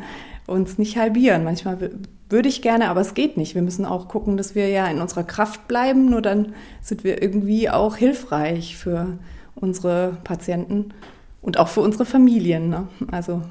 uns 0.47 0.77
nicht 0.77 0.97
halbieren. 0.97 1.43
Manchmal 1.43 1.91
würde 2.29 2.49
ich 2.49 2.61
gerne, 2.61 2.89
aber 2.89 3.01
es 3.01 3.13
geht 3.13 3.37
nicht. 3.37 3.55
Wir 3.55 3.61
müssen 3.61 3.85
auch 3.85 4.07
gucken, 4.07 4.37
dass 4.37 4.55
wir 4.55 4.69
ja 4.69 4.87
in 4.87 5.01
unserer 5.01 5.23
Kraft 5.23 5.67
bleiben. 5.67 6.09
Nur 6.09 6.21
dann 6.21 6.53
sind 6.81 7.03
wir 7.03 7.21
irgendwie 7.21 7.69
auch 7.69 7.95
hilfreich 7.95 8.77
für 8.77 9.17
unsere 9.55 10.17
Patienten 10.23 10.93
und 11.41 11.57
auch 11.57 11.67
für 11.67 11.81
unsere 11.81 12.05
Familien. 12.05 12.69
Ne? 12.69 12.87
Also 13.11 13.41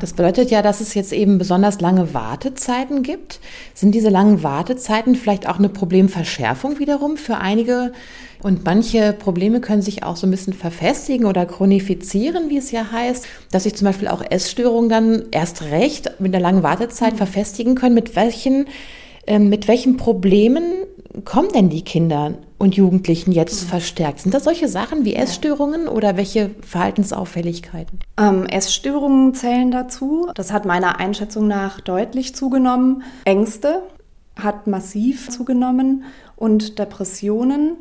Das 0.00 0.12
bedeutet 0.12 0.50
ja, 0.50 0.62
dass 0.62 0.80
es 0.80 0.94
jetzt 0.94 1.12
eben 1.12 1.38
besonders 1.38 1.80
lange 1.80 2.12
Wartezeiten 2.14 3.02
gibt. 3.02 3.40
Sind 3.74 3.94
diese 3.94 4.10
langen 4.10 4.42
Wartezeiten 4.42 5.14
vielleicht 5.14 5.48
auch 5.48 5.58
eine 5.58 5.68
Problemverschärfung 5.68 6.78
wiederum 6.78 7.16
für 7.16 7.36
einige? 7.38 7.92
Und 8.42 8.64
manche 8.64 9.12
Probleme 9.12 9.60
können 9.60 9.82
sich 9.82 10.02
auch 10.02 10.16
so 10.16 10.26
ein 10.26 10.30
bisschen 10.30 10.54
verfestigen 10.54 11.26
oder 11.26 11.44
chronifizieren, 11.46 12.48
wie 12.48 12.56
es 12.56 12.70
ja 12.70 12.90
heißt, 12.90 13.26
dass 13.50 13.64
sich 13.64 13.74
zum 13.74 13.86
Beispiel 13.86 14.08
auch 14.08 14.22
Essstörungen 14.22 14.88
dann 14.88 15.24
erst 15.30 15.62
recht 15.62 16.20
mit 16.20 16.34
einer 16.34 16.42
langen 16.42 16.62
Wartezeit 16.62 17.14
mhm. 17.14 17.18
verfestigen 17.18 17.74
können. 17.74 17.94
Mit 17.94 18.16
welchen, 18.16 18.66
äh, 19.26 19.38
mit 19.38 19.68
welchen 19.68 19.96
Problemen 19.96 20.64
kommen 21.24 21.48
denn 21.52 21.68
die 21.68 21.82
Kinder 21.82 22.34
und 22.60 22.76
Jugendlichen 22.76 23.32
jetzt 23.32 23.64
verstärkt? 23.64 24.20
Sind 24.20 24.34
das 24.34 24.44
solche 24.44 24.68
Sachen 24.68 25.06
wie 25.06 25.14
Essstörungen 25.14 25.88
oder 25.88 26.18
welche 26.18 26.50
Verhaltensauffälligkeiten? 26.60 28.00
Ähm, 28.18 28.44
Essstörungen 28.44 29.34
zählen 29.34 29.70
dazu. 29.70 30.28
Das 30.34 30.52
hat 30.52 30.66
meiner 30.66 31.00
Einschätzung 31.00 31.48
nach 31.48 31.80
deutlich 31.80 32.34
zugenommen. 32.36 33.02
Ängste 33.24 33.82
hat 34.36 34.66
massiv 34.66 35.30
zugenommen 35.30 36.04
und 36.36 36.78
Depressionen 36.78 37.78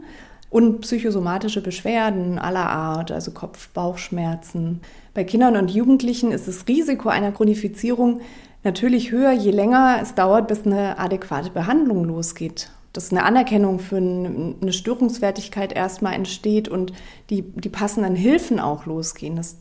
und 0.50 0.80
psychosomatische 0.82 1.62
Beschwerden 1.62 2.40
aller 2.40 2.70
Art, 2.70 3.12
also 3.12 3.32
Kopf, 3.32 3.68
Bauchschmerzen. 3.70 4.80
Bei 5.14 5.26
Kindern 5.26 5.58
und 5.58 5.72
Jugendlichen 5.72 6.32
ist 6.32 6.48
das 6.48 6.66
Risiko 6.70 7.10
einer 7.10 7.34
Chronifizierung 7.34 8.22
natürlich 8.64 9.12
höher, 9.12 9.34
je 9.34 9.52
länger 9.52 10.00
es 10.02 10.16
dauert, 10.16 10.48
bis 10.48 10.66
eine 10.66 10.98
adäquate 10.98 11.50
Behandlung 11.50 12.06
losgeht 12.06 12.72
dass 12.94 13.12
eine 13.12 13.24
Anerkennung 13.24 13.80
für 13.80 13.98
eine 13.98 14.74
Störungswertigkeit 14.74 15.74
erstmal 15.74 16.14
entsteht 16.14 16.68
und 16.68 16.94
die, 17.30 17.44
die 17.44 17.70
passenden 17.70 18.16
Hilfen 18.16 18.60
auch 18.60 18.86
losgehen. 18.86 19.36
Das 19.36 19.58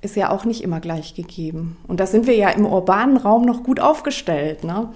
ist 0.00 0.16
ja 0.16 0.30
auch 0.30 0.44
nicht 0.44 0.62
immer 0.62 0.80
gleich 0.80 1.14
gegeben. 1.14 1.76
Und 1.86 2.00
da 2.00 2.06
sind 2.06 2.26
wir 2.26 2.36
ja 2.36 2.50
im 2.50 2.66
urbanen 2.66 3.16
Raum 3.16 3.42
noch 3.42 3.64
gut 3.64 3.80
aufgestellt. 3.80 4.64
Ne? 4.64 4.88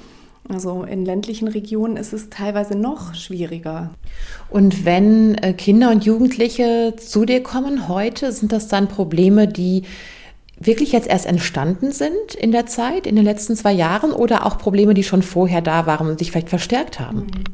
Also 0.48 0.82
in 0.84 1.04
ländlichen 1.04 1.48
Regionen 1.48 1.96
ist 1.96 2.12
es 2.12 2.30
teilweise 2.30 2.76
noch 2.76 3.14
schwieriger. 3.14 3.90
Und 4.48 4.84
wenn 4.84 5.34
äh, 5.36 5.52
Kinder 5.52 5.90
und 5.90 6.04
Jugendliche 6.04 6.94
zu 6.96 7.24
dir 7.24 7.42
kommen 7.42 7.88
heute, 7.88 8.32
sind 8.32 8.52
das 8.52 8.68
dann 8.68 8.88
Probleme, 8.88 9.48
die 9.48 9.82
wirklich 10.66 10.92
jetzt 10.92 11.08
erst 11.08 11.26
entstanden 11.26 11.92
sind 11.92 12.34
in 12.38 12.52
der 12.52 12.66
Zeit, 12.66 13.06
in 13.06 13.16
den 13.16 13.24
letzten 13.24 13.56
zwei 13.56 13.72
Jahren 13.72 14.12
oder 14.12 14.46
auch 14.46 14.58
Probleme, 14.58 14.94
die 14.94 15.04
schon 15.04 15.22
vorher 15.22 15.60
da 15.60 15.86
waren 15.86 16.08
und 16.08 16.18
sich 16.18 16.30
vielleicht 16.30 16.48
verstärkt 16.48 17.00
haben? 17.00 17.18
Mhm. 17.18 17.44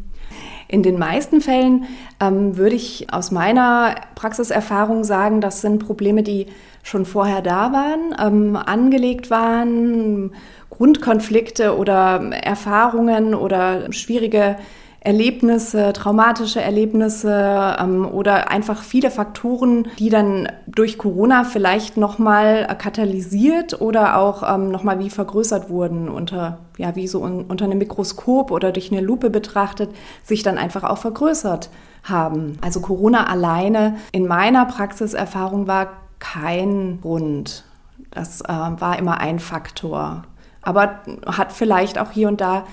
In 0.71 0.83
den 0.83 0.99
meisten 0.99 1.41
Fällen 1.41 1.87
ähm, 2.21 2.59
würde 2.59 2.77
ich 2.77 3.07
aus 3.11 3.31
meiner 3.31 3.95
Praxiserfahrung 4.15 5.03
sagen, 5.03 5.41
das 5.41 5.63
sind 5.63 5.85
Probleme, 5.87 6.23
die 6.23 6.47
schon 6.83 7.07
vorher 7.07 7.41
da 7.41 7.73
waren, 7.73 8.15
ähm, 8.21 8.55
angelegt 8.55 9.31
waren, 9.31 10.33
Grundkonflikte 10.69 11.77
oder 11.77 12.31
Erfahrungen 12.43 13.35
oder 13.35 13.91
schwierige 13.93 14.57
Erlebnisse, 15.01 15.93
traumatische 15.93 16.61
Erlebnisse 16.61 17.77
ähm, 17.79 18.05
oder 18.05 18.51
einfach 18.51 18.83
viele 18.83 19.11
Faktoren, 19.11 19.87
die 19.99 20.11
dann 20.11 20.49
durch 20.67 20.99
Corona 20.99 21.45
vielleicht 21.45 21.97
nochmal 21.97 22.67
katalysiert 22.79 23.81
oder 23.81 24.19
auch 24.19 24.43
ähm, 24.43 24.71
nochmal 24.71 24.99
wie 24.99 25.11
vergrößert 25.11 25.71
wurden 25.71 26.09
unter, 26.09 26.59
ja, 26.79 26.97
wie 26.97 27.07
so 27.07 27.23
un, 27.23 27.45
unter 27.45 27.67
einem 27.67 27.79
Mikroskop 27.79 28.51
oder 28.51 28.73
durch 28.73 28.91
eine 28.91 29.01
Lupe 29.01 29.31
betrachtet, 29.31 29.91
sich 30.25 30.43
dann 30.43 30.59
einfach 30.59 30.83
auch 30.83 30.99
vergrößert 30.99 31.71
haben. 32.03 32.59
Also 32.61 32.81
Corona 32.81 33.29
alleine 33.29 33.97
in 34.11 34.27
meiner 34.27 34.65
Praxiserfahrung 34.67 35.69
war 35.69 35.89
kein 36.19 37.01
Grund. 37.01 37.65
Das 38.11 38.41
äh, 38.41 38.49
war 38.49 38.99
immer 38.99 39.21
ein 39.21 39.39
Faktor. 39.39 40.25
Aber 40.61 41.01
hat 41.27 41.53
vielleicht 41.53 41.99
auch 41.99 42.11
hier 42.11 42.27
und 42.29 42.41
da 42.41 42.65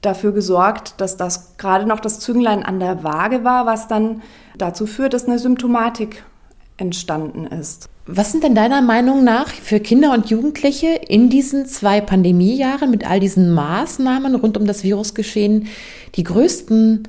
dafür 0.00 0.32
gesorgt, 0.32 0.94
dass 0.98 1.16
das 1.16 1.56
gerade 1.58 1.86
noch 1.86 2.00
das 2.00 2.20
Zünglein 2.20 2.62
an 2.62 2.80
der 2.80 3.04
Waage 3.04 3.44
war, 3.44 3.66
was 3.66 3.88
dann 3.88 4.22
dazu 4.56 4.86
führt, 4.86 5.12
dass 5.12 5.26
eine 5.26 5.38
Symptomatik 5.38 6.24
entstanden 6.76 7.46
ist. 7.46 7.88
Was 8.06 8.32
sind 8.32 8.42
denn 8.42 8.54
deiner 8.54 8.82
Meinung 8.82 9.22
nach 9.22 9.48
für 9.48 9.78
Kinder 9.78 10.12
und 10.12 10.30
Jugendliche 10.30 10.88
in 10.88 11.28
diesen 11.28 11.66
zwei 11.66 12.00
Pandemiejahren 12.00 12.90
mit 12.90 13.08
all 13.08 13.20
diesen 13.20 13.52
Maßnahmen 13.52 14.34
rund 14.34 14.56
um 14.56 14.66
das 14.66 14.82
Virusgeschehen 14.82 15.68
die 16.16 16.24
größten 16.24 17.06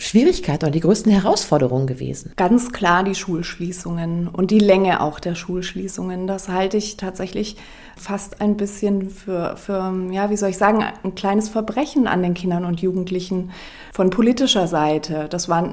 Schwierigkeiten 0.00 0.64
oder 0.64 0.72
die 0.72 0.80
größten 0.80 1.12
Herausforderungen 1.12 1.86
gewesen? 1.86 2.32
Ganz 2.36 2.72
klar 2.72 3.04
die 3.04 3.14
Schulschließungen 3.14 4.28
und 4.28 4.50
die 4.50 4.58
Länge 4.58 5.00
auch 5.00 5.20
der 5.20 5.34
Schulschließungen. 5.34 6.26
Das 6.26 6.48
halte 6.48 6.76
ich 6.76 6.96
tatsächlich 6.96 7.56
fast 7.96 8.40
ein 8.40 8.56
bisschen 8.56 9.10
für, 9.10 9.56
für, 9.56 9.92
ja, 10.10 10.30
wie 10.30 10.36
soll 10.36 10.50
ich 10.50 10.58
sagen, 10.58 10.82
ein 11.02 11.14
kleines 11.14 11.50
Verbrechen 11.50 12.06
an 12.06 12.22
den 12.22 12.34
Kindern 12.34 12.64
und 12.64 12.80
Jugendlichen 12.80 13.50
von 13.92 14.08
politischer 14.10 14.66
Seite. 14.66 15.26
Das 15.28 15.48
war, 15.48 15.68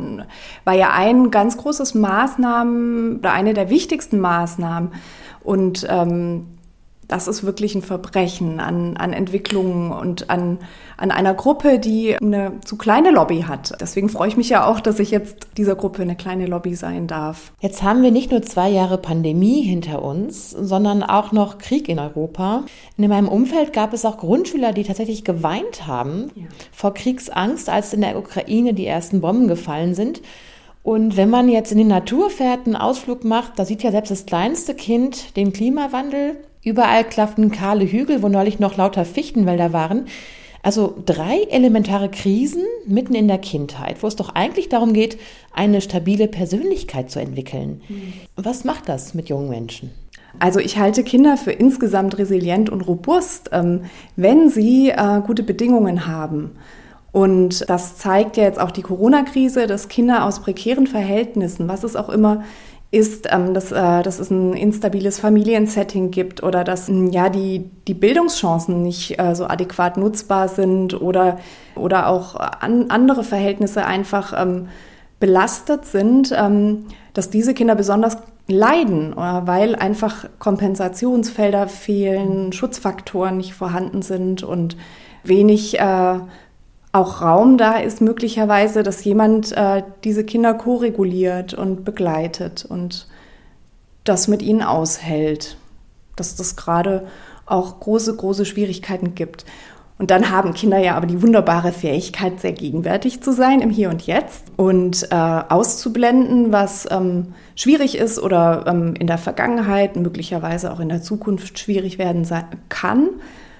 war 0.65 0.73
ja 0.73 0.91
ein 0.91 1.31
ganz 1.31 1.57
großes 1.57 1.95
Maßnahmen 1.95 3.19
oder 3.19 3.31
eine 3.31 3.53
der 3.53 3.69
wichtigsten 3.69 4.19
Maßnahmen. 4.19 4.91
Und 5.41 5.87
ähm, 5.89 6.56
das 7.07 7.27
ist 7.27 7.43
wirklich 7.45 7.73
ein 7.73 7.81
Verbrechen 7.81 8.59
an, 8.59 8.97
an 8.97 9.13
Entwicklungen 9.13 9.91
und 9.91 10.29
an, 10.29 10.59
an 10.97 11.11
einer 11.11 11.33
Gruppe, 11.33 11.79
die 11.79 12.15
eine 12.17 12.53
zu 12.65 12.75
kleine 12.77 13.11
Lobby 13.11 13.45
hat. 13.47 13.73
Deswegen 13.79 14.09
freue 14.09 14.27
ich 14.27 14.37
mich 14.37 14.49
ja 14.49 14.67
auch, 14.67 14.81
dass 14.81 14.99
ich 14.99 15.11
jetzt 15.11 15.47
dieser 15.57 15.75
Gruppe 15.75 16.01
eine 16.01 16.17
kleine 16.17 16.47
Lobby 16.47 16.75
sein 16.75 17.07
darf. 17.07 17.53
Jetzt 17.61 17.81
haben 17.81 18.03
wir 18.03 18.11
nicht 18.11 18.31
nur 18.31 18.41
zwei 18.41 18.69
Jahre 18.69 18.97
Pandemie 18.97 19.61
hinter 19.61 20.01
uns, 20.01 20.51
sondern 20.51 21.01
auch 21.01 21.31
noch 21.31 21.59
Krieg 21.59 21.87
in 21.87 21.99
Europa. 21.99 22.63
In 22.97 23.07
meinem 23.07 23.29
Umfeld 23.29 23.71
gab 23.71 23.93
es 23.93 24.03
auch 24.03 24.17
Grundschüler, 24.17 24.73
die 24.73 24.83
tatsächlich 24.83 25.23
geweint 25.23 25.87
haben 25.87 26.31
ja. 26.35 26.45
vor 26.73 26.93
Kriegsangst, 26.93 27.69
als 27.69 27.93
in 27.93 28.01
der 28.01 28.17
Ukraine 28.17 28.73
die 28.73 28.85
ersten 28.85 29.21
Bomben 29.21 29.47
gefallen 29.47 29.95
sind. 29.95 30.21
Und 30.83 31.17
wenn 31.17 31.29
man 31.29 31.49
jetzt 31.49 31.71
in 31.71 31.77
die 31.77 31.83
Natur 31.83 32.29
fährt, 32.29 32.65
einen 32.65 32.77
Ausflug 32.77 33.25
macht, 33.25 33.59
da 33.59 33.65
sieht 33.65 33.83
ja 33.83 33.91
selbst 33.91 34.09
das 34.09 34.25
kleinste 34.25 34.73
Kind 34.73 35.35
den 35.35 35.51
Klimawandel 35.51 36.37
Überall 36.67 37.05
klafften 37.05 37.49
kahle 37.49 37.85
Hügel, 37.85 38.21
wo 38.21 38.27
neulich 38.27 38.59
noch 38.59 38.75
lauter 38.75 39.05
Fichtenwälder 39.05 39.71
waren. 39.71 40.07
Also 40.61 40.95
drei 41.05 41.43
elementare 41.49 42.09
Krisen 42.09 42.63
mitten 42.85 43.15
in 43.15 43.29
der 43.29 43.37
Kindheit, 43.37 44.03
wo 44.03 44.07
es 44.07 44.17
doch 44.17 44.35
eigentlich 44.35 44.67
darum 44.67 44.91
geht, 44.91 45.17
eine 45.53 45.79
stabile 45.79 46.27
Persönlichkeit 46.27 47.09
zu 47.09 47.21
entwickeln. 47.21 47.79
Mhm. 47.87 48.13
Was 48.35 48.65
macht 48.65 48.89
das 48.89 49.13
mit 49.13 49.29
jungen 49.29 49.47
Menschen? 49.47 49.91
Also 50.39 50.59
ich 50.59 50.77
halte 50.77 51.05
Kinder 51.05 51.37
für 51.37 51.53
insgesamt 51.53 52.17
resilient 52.17 52.69
und 52.69 52.81
robust, 52.81 53.51
ähm, 53.53 53.85
wenn 54.17 54.49
sie 54.49 54.89
äh, 54.89 55.21
gute 55.25 55.43
Bedingungen 55.43 56.05
haben. 56.05 56.51
Und 57.13 57.69
das 57.69 57.95
zeigt 57.95 58.35
ja 58.35 58.43
jetzt 58.43 58.59
auch 58.59 58.71
die 58.71 58.81
Corona-Krise, 58.81 59.67
dass 59.67 59.87
Kinder 59.87 60.25
aus 60.25 60.41
prekären 60.41 60.85
Verhältnissen, 60.85 61.69
was 61.69 61.85
es 61.85 61.95
auch 61.95 62.09
immer 62.09 62.43
ist, 62.89 63.27
ähm, 63.29 63.53
dass, 63.53 63.71
äh, 63.71 64.01
dass 64.01 64.19
es 64.19 64.31
ein 64.31 64.53
instabiles 64.53 65.19
Familiensetting 65.19 66.09
gibt 66.11 66.41
oder 66.41 66.63
dass 66.63 66.87
ähm, 66.87 67.07
ja, 67.07 67.29
die, 67.29 67.69
die 67.87 67.93
Bildungschancen 67.93 68.81
nicht 68.81 69.19
äh, 69.19 69.35
so 69.35 69.45
adäquat 69.45 69.97
nutzbar 69.97 70.47
sind 70.47 70.99
oder, 70.99 71.39
oder 71.75 72.07
auch 72.07 72.35
an, 72.35 72.89
andere 72.89 73.23
Verhältnisse 73.23 73.85
einfach 73.85 74.33
ähm, 74.41 74.69
belastet 75.19 75.85
sind, 75.85 76.33
ähm, 76.35 76.85
dass 77.13 77.29
diese 77.29 77.53
Kinder 77.53 77.75
besonders 77.75 78.17
leiden, 78.47 79.13
äh, 79.13 79.17
weil 79.17 79.75
einfach 79.75 80.25
Kompensationsfelder 80.39 81.67
fehlen, 81.67 82.53
Schutzfaktoren 82.53 83.35
nicht 83.35 83.53
vorhanden 83.53 84.01
sind 84.01 84.43
und 84.43 84.77
wenig 85.23 85.77
äh, 85.77 86.19
auch 86.97 87.21
Raum 87.21 87.57
da 87.57 87.77
ist, 87.77 88.01
möglicherweise, 88.01 88.83
dass 88.83 89.03
jemand 89.03 89.51
äh, 89.53 89.83
diese 90.03 90.23
Kinder 90.23 90.53
koreguliert 90.53 91.53
und 91.53 91.85
begleitet 91.85 92.65
und 92.65 93.07
das 94.03 94.27
mit 94.27 94.41
ihnen 94.41 94.63
aushält. 94.63 95.57
Dass 96.15 96.35
das 96.35 96.55
gerade 96.55 97.07
auch 97.45 97.79
große, 97.79 98.15
große 98.15 98.45
Schwierigkeiten 98.45 99.15
gibt. 99.15 99.45
Und 99.99 100.11
dann 100.11 100.29
haben 100.29 100.53
Kinder 100.53 100.77
ja 100.77 100.95
aber 100.95 101.07
die 101.07 101.21
wunderbare 101.23 101.71
Fähigkeit, 101.71 102.39
sehr 102.39 102.51
gegenwärtig 102.51 103.21
zu 103.21 103.33
sein 103.33 103.61
im 103.61 103.71
Hier 103.71 103.89
und 103.89 104.05
Jetzt 104.05 104.43
und 104.55 105.07
äh, 105.11 105.15
auszublenden, 105.15 106.51
was 106.51 106.87
ähm, 106.91 107.33
schwierig 107.55 107.97
ist 107.97 108.19
oder 108.19 108.65
ähm, 108.67 108.93
in 108.99 109.07
der 109.07 109.17
Vergangenheit, 109.17 109.95
möglicherweise 109.95 110.71
auch 110.71 110.79
in 110.79 110.89
der 110.89 111.01
Zukunft 111.01 111.57
schwierig 111.57 111.97
werden 111.97 112.27
kann. 112.69 113.09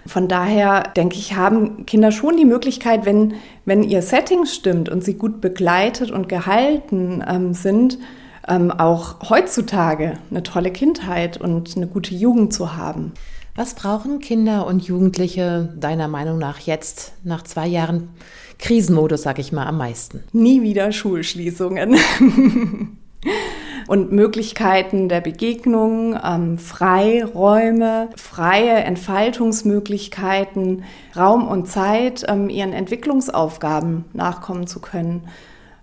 Von 0.08 0.28
daher 0.28 0.84
denke 0.96 1.16
ich, 1.18 1.36
haben 1.36 1.86
Kinder 1.86 2.12
schon 2.12 2.38
die 2.38 2.46
Möglichkeit, 2.46 3.06
wenn, 3.06 3.36
wenn 3.66 3.84
ihr 3.84 4.02
Setting 4.02 4.46
stimmt 4.46 4.90
und 4.90 5.04
sie 5.04 5.16
gut 5.16 5.42
begleitet 5.42 6.12
und 6.12 6.30
gehalten 6.30 7.24
ähm, 7.28 7.54
sind, 7.54 8.00
ähm, 8.48 8.72
auch 8.72 9.30
heutzutage 9.30 10.14
eine 10.32 10.44
tolle 10.44 10.72
Kindheit 10.72 11.38
und 11.38 11.76
eine 11.76 11.88
gute 11.88 12.16
Jugend 12.16 12.54
zu 12.54 12.76
haben. 12.76 13.12
Was 13.56 13.74
brauchen 13.74 14.20
Kinder 14.20 14.68
und 14.68 14.84
Jugendliche 14.84 15.74
deiner 15.78 16.08
Meinung 16.08 16.38
nach 16.38 16.60
jetzt, 16.60 17.14
nach 17.24 17.44
zwei 17.44 17.68
Jahren 17.68 18.10
Krisenmodus, 18.60 19.24
sag 19.24 19.40
ich 19.40 19.52
mal, 19.52 19.66
am 19.66 19.78
meisten? 19.78 20.24
Nie 20.32 20.62
wieder 20.62 20.92
Schulschließungen. 20.92 21.98
und 23.88 24.12
Möglichkeiten 24.12 25.10
der 25.10 25.22
Begegnung, 25.22 26.18
ähm, 26.24 26.58
Freiräume, 26.58 28.10
freie 28.16 28.84
Entfaltungsmöglichkeiten, 28.84 30.84
Raum 31.16 31.48
und 31.48 31.68
Zeit, 31.68 32.26
ähm, 32.28 32.50
ihren 32.50 32.74
Entwicklungsaufgaben 32.74 34.06
nachkommen 34.14 34.68
zu 34.68 34.82
können 34.82 35.28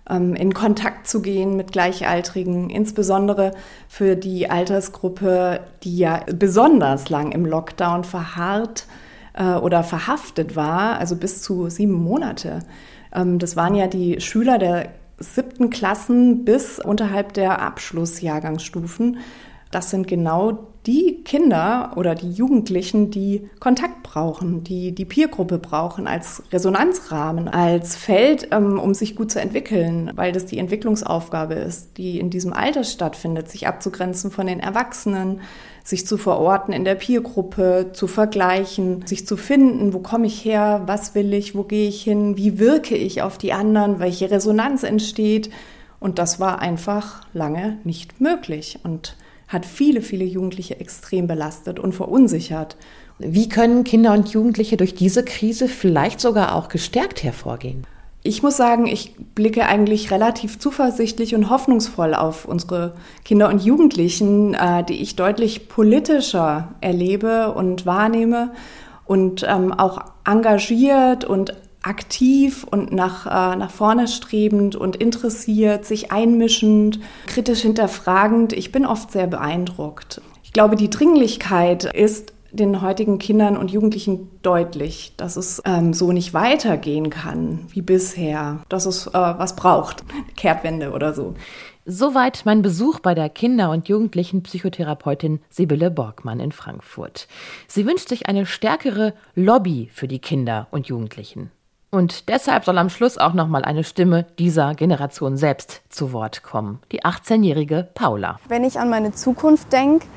ähm, 0.09 0.35
in 0.35 0.53
Kontakt 0.53 1.07
zu 1.07 1.21
gehen 1.21 1.55
mit 1.55 1.71
Gleichaltrigen, 1.71 2.69
insbesondere 2.69 3.51
für 3.87 4.15
die 4.15 4.49
Altersgruppe, 4.49 5.61
die 5.83 5.97
ja 5.97 6.21
besonders 6.33 7.09
lang 7.09 7.31
im 7.31 7.45
Lockdown 7.45 8.03
verharrt 8.03 8.85
äh, 9.33 9.55
oder 9.55 9.83
verhaftet 9.83 10.55
war, 10.55 10.99
also 10.99 11.15
bis 11.15 11.41
zu 11.41 11.69
sieben 11.69 11.93
Monate. 11.93 12.59
Ähm, 13.13 13.39
das 13.39 13.55
waren 13.55 13.75
ja 13.75 13.87
die 13.87 14.21
Schüler 14.21 14.57
der 14.57 14.89
siebten 15.17 15.69
Klassen 15.69 16.45
bis 16.45 16.79
unterhalb 16.79 17.33
der 17.33 17.61
Abschlussjahrgangsstufen. 17.61 19.17
Das 19.71 19.89
sind 19.89 20.07
genau 20.07 20.69
die 20.85 21.23
Kinder 21.23 21.93
oder 21.95 22.15
die 22.15 22.31
Jugendlichen, 22.31 23.09
die 23.09 23.49
Kontakt 23.59 24.03
brauchen, 24.03 24.63
die 24.63 24.93
die 24.93 25.05
Peergruppe 25.05 25.57
brauchen 25.57 26.07
als 26.07 26.43
Resonanzrahmen, 26.51 27.47
als 27.47 27.95
Feld, 27.95 28.49
ähm, 28.51 28.79
um 28.79 28.93
sich 28.93 29.15
gut 29.15 29.31
zu 29.31 29.41
entwickeln, 29.41 30.11
weil 30.15 30.31
das 30.31 30.45
die 30.45 30.59
Entwicklungsaufgabe 30.59 31.55
ist, 31.55 31.97
die 31.97 32.19
in 32.19 32.29
diesem 32.29 32.53
Alter 32.53 32.83
stattfindet, 32.83 33.49
sich 33.49 33.67
abzugrenzen 33.67 34.31
von 34.31 34.47
den 34.47 34.59
Erwachsenen, 34.59 35.41
sich 35.85 36.07
zu 36.07 36.17
verorten 36.17 36.73
in 36.73 36.83
der 36.83 36.95
Peergruppe, 36.95 37.91
zu 37.93 38.07
vergleichen, 38.07 39.05
sich 39.05 39.25
zu 39.27 39.37
finden, 39.37 39.93
wo 39.93 39.99
komme 39.99 40.25
ich 40.25 40.43
her, 40.43 40.81
was 40.87 41.13
will 41.13 41.33
ich, 41.33 41.55
wo 41.55 41.63
gehe 41.63 41.87
ich 41.87 42.01
hin, 42.01 42.35
wie 42.37 42.59
wirke 42.59 42.97
ich 42.97 43.21
auf 43.21 43.37
die 43.37 43.53
anderen, 43.53 43.99
welche 43.99 44.31
Resonanz 44.31 44.81
entsteht. 44.81 45.51
Und 45.99 46.17
das 46.17 46.39
war 46.39 46.59
einfach 46.59 47.21
lange 47.33 47.77
nicht 47.83 48.19
möglich. 48.19 48.79
Und 48.83 49.15
hat 49.47 49.65
viele, 49.65 50.01
viele 50.01 50.25
Jugendliche 50.25 50.79
extrem 50.79 51.27
belastet 51.27 51.79
und 51.79 51.93
verunsichert. 51.93 52.77
Wie 53.19 53.47
können 53.47 53.83
Kinder 53.83 54.13
und 54.13 54.29
Jugendliche 54.29 54.77
durch 54.77 54.95
diese 54.95 55.23
Krise 55.23 55.67
vielleicht 55.67 56.19
sogar 56.19 56.55
auch 56.55 56.67
gestärkt 56.67 57.23
hervorgehen? 57.23 57.85
Ich 58.27 58.41
muss 58.41 58.57
sagen, 58.57 58.87
ich 58.87 59.13
blicke 59.35 59.67
eigentlich 59.67 60.09
relativ 60.09 60.57
zuversichtlich 60.57 61.35
und 61.35 61.51
hoffnungsvoll 61.51 62.15
auf 62.15 62.45
unsere 62.45 62.95
Kinder 63.23 63.49
und 63.49 63.63
Jugendlichen, 63.63 64.55
äh, 64.55 64.83
die 64.83 64.99
ich 64.99 65.15
deutlich 65.15 65.69
politischer 65.69 66.69
erlebe 66.81 67.51
und 67.51 67.85
wahrnehme 67.85 68.49
und 69.05 69.45
ähm, 69.47 69.71
auch 69.71 69.99
engagiert 70.25 71.23
und 71.23 71.53
aktiv 71.83 72.65
und 72.67 72.91
nach, 72.91 73.27
äh, 73.27 73.57
nach 73.57 73.69
vorne 73.69 74.07
strebend 74.07 74.75
und 74.75 74.95
interessiert, 74.95 75.85
sich 75.85 76.11
einmischend, 76.11 76.99
kritisch 77.27 77.61
hinterfragend. 77.61 78.53
Ich 78.53 78.71
bin 78.71 78.87
oft 78.87 79.11
sehr 79.11 79.27
beeindruckt. 79.27 80.19
Ich 80.43 80.51
glaube, 80.51 80.77
die 80.77 80.89
Dringlichkeit 80.89 81.93
ist 81.93 82.33
den 82.55 82.81
heutigen 82.81 83.19
Kindern 83.19 83.57
und 83.57 83.71
Jugendlichen 83.71 84.29
deutlich, 84.41 85.13
dass 85.17 85.35
es 85.35 85.61
ähm, 85.65 85.93
so 85.93 86.11
nicht 86.11 86.33
weitergehen 86.33 87.09
kann 87.09 87.67
wie 87.69 87.81
bisher, 87.81 88.61
dass 88.69 88.85
es 88.85 89.07
äh, 89.07 89.13
was 89.13 89.55
braucht, 89.55 90.03
Kehrtwende 90.35 90.91
oder 90.91 91.13
so. 91.13 91.35
Soweit 91.87 92.41
mein 92.45 92.63
Besuch 92.63 92.99
bei 92.99 93.13
der 93.13 93.29
Kinder- 93.29 93.69
und 93.69 93.87
Jugendlichen-Psychotherapeutin 93.87 95.39
Sibylle 95.51 95.91
Borgmann 95.91 96.39
in 96.39 96.51
Frankfurt. 96.51 97.27
Sie 97.67 97.85
wünscht 97.85 98.09
sich 98.09 98.27
eine 98.27 98.47
stärkere 98.47 99.13
Lobby 99.35 99.89
für 99.93 100.07
die 100.07 100.17
Kinder 100.17 100.67
und 100.71 100.87
Jugendlichen. 100.87 101.51
Und 101.91 102.27
deshalb 102.27 102.65
soll 102.65 102.77
am 102.77 102.89
Schluss 102.89 103.17
auch 103.17 103.33
noch 103.33 103.47
mal 103.47 103.63
eine 103.63 103.83
Stimme 103.83 104.25
dieser 104.37 104.73
Generation 104.75 105.37
selbst 105.37 105.83
zu 105.89 106.11
Wort 106.11 106.43
kommen. 106.43 106.79
Die 106.91 107.03
18-jährige 107.03 107.87
Paula. 107.93 108.39
Wenn 108.49 108.63
ich 108.63 108.79
an 108.79 108.89
meine 108.89 109.13
Zukunft 109.13 109.71
denke, 109.71 110.07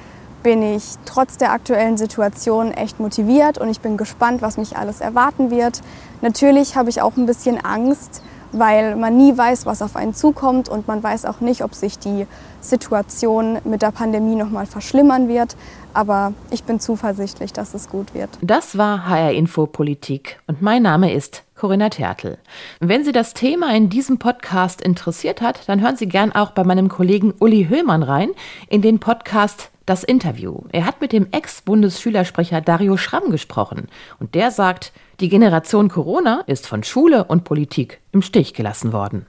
bin 0.42 0.62
ich 0.62 0.84
trotz 1.04 1.36
der 1.36 1.52
aktuellen 1.52 1.96
Situation 1.96 2.72
echt 2.72 3.00
motiviert 3.00 3.58
und 3.58 3.68
ich 3.68 3.80
bin 3.80 3.96
gespannt, 3.96 4.42
was 4.42 4.56
mich 4.56 4.76
alles 4.76 5.00
erwarten 5.00 5.50
wird. 5.50 5.80
Natürlich 6.20 6.76
habe 6.76 6.90
ich 6.90 7.02
auch 7.02 7.16
ein 7.16 7.26
bisschen 7.26 7.62
Angst, 7.64 8.22
weil 8.52 8.96
man 8.96 9.16
nie 9.16 9.36
weiß, 9.36 9.66
was 9.66 9.82
auf 9.82 9.96
einen 9.96 10.14
zukommt 10.14 10.68
und 10.68 10.88
man 10.88 11.02
weiß 11.02 11.26
auch 11.26 11.40
nicht, 11.40 11.62
ob 11.62 11.74
sich 11.74 11.98
die 11.98 12.26
Situation 12.60 13.58
mit 13.64 13.82
der 13.82 13.90
Pandemie 13.90 14.36
noch 14.36 14.50
mal 14.50 14.66
verschlimmern 14.66 15.28
wird. 15.28 15.56
Aber 15.94 16.32
ich 16.50 16.64
bin 16.64 16.80
zuversichtlich, 16.80 17.52
dass 17.52 17.74
es 17.74 17.88
gut 17.88 18.14
wird. 18.14 18.30
Das 18.40 18.78
war 18.78 19.08
HR 19.08 19.32
Info 19.32 19.66
Politik 19.66 20.40
und 20.46 20.62
mein 20.62 20.82
Name 20.82 21.12
ist 21.12 21.44
Corinna 21.56 21.88
Tertel. 21.88 22.38
Wenn 22.80 23.04
Sie 23.04 23.12
das 23.12 23.34
Thema 23.34 23.74
in 23.74 23.90
diesem 23.90 24.18
Podcast 24.18 24.80
interessiert 24.80 25.40
hat, 25.40 25.68
dann 25.68 25.80
hören 25.80 25.96
Sie 25.96 26.08
gern 26.08 26.32
auch 26.32 26.52
bei 26.52 26.62
meinem 26.64 26.88
Kollegen 26.88 27.34
Uli 27.40 27.66
Höhlmann 27.68 28.02
rein 28.02 28.30
in 28.68 28.80
den 28.80 29.00
Podcast 29.00 29.70
Das 29.88 30.04
Interview. 30.04 30.64
Er 30.70 30.84
hat 30.84 31.00
mit 31.00 31.12
dem 31.12 31.28
Ex-Bundesschülersprecher 31.32 32.60
Dario 32.60 32.98
Schramm 32.98 33.30
gesprochen 33.30 33.88
und 34.20 34.34
der 34.34 34.50
sagt, 34.50 34.92
die 35.18 35.30
Generation 35.30 35.88
Corona 35.88 36.42
ist 36.46 36.66
von 36.66 36.84
Schule 36.84 37.24
und 37.24 37.44
Politik 37.44 37.98
im 38.12 38.20
Stich 38.20 38.52
gelassen 38.52 38.92
worden. 38.92 39.24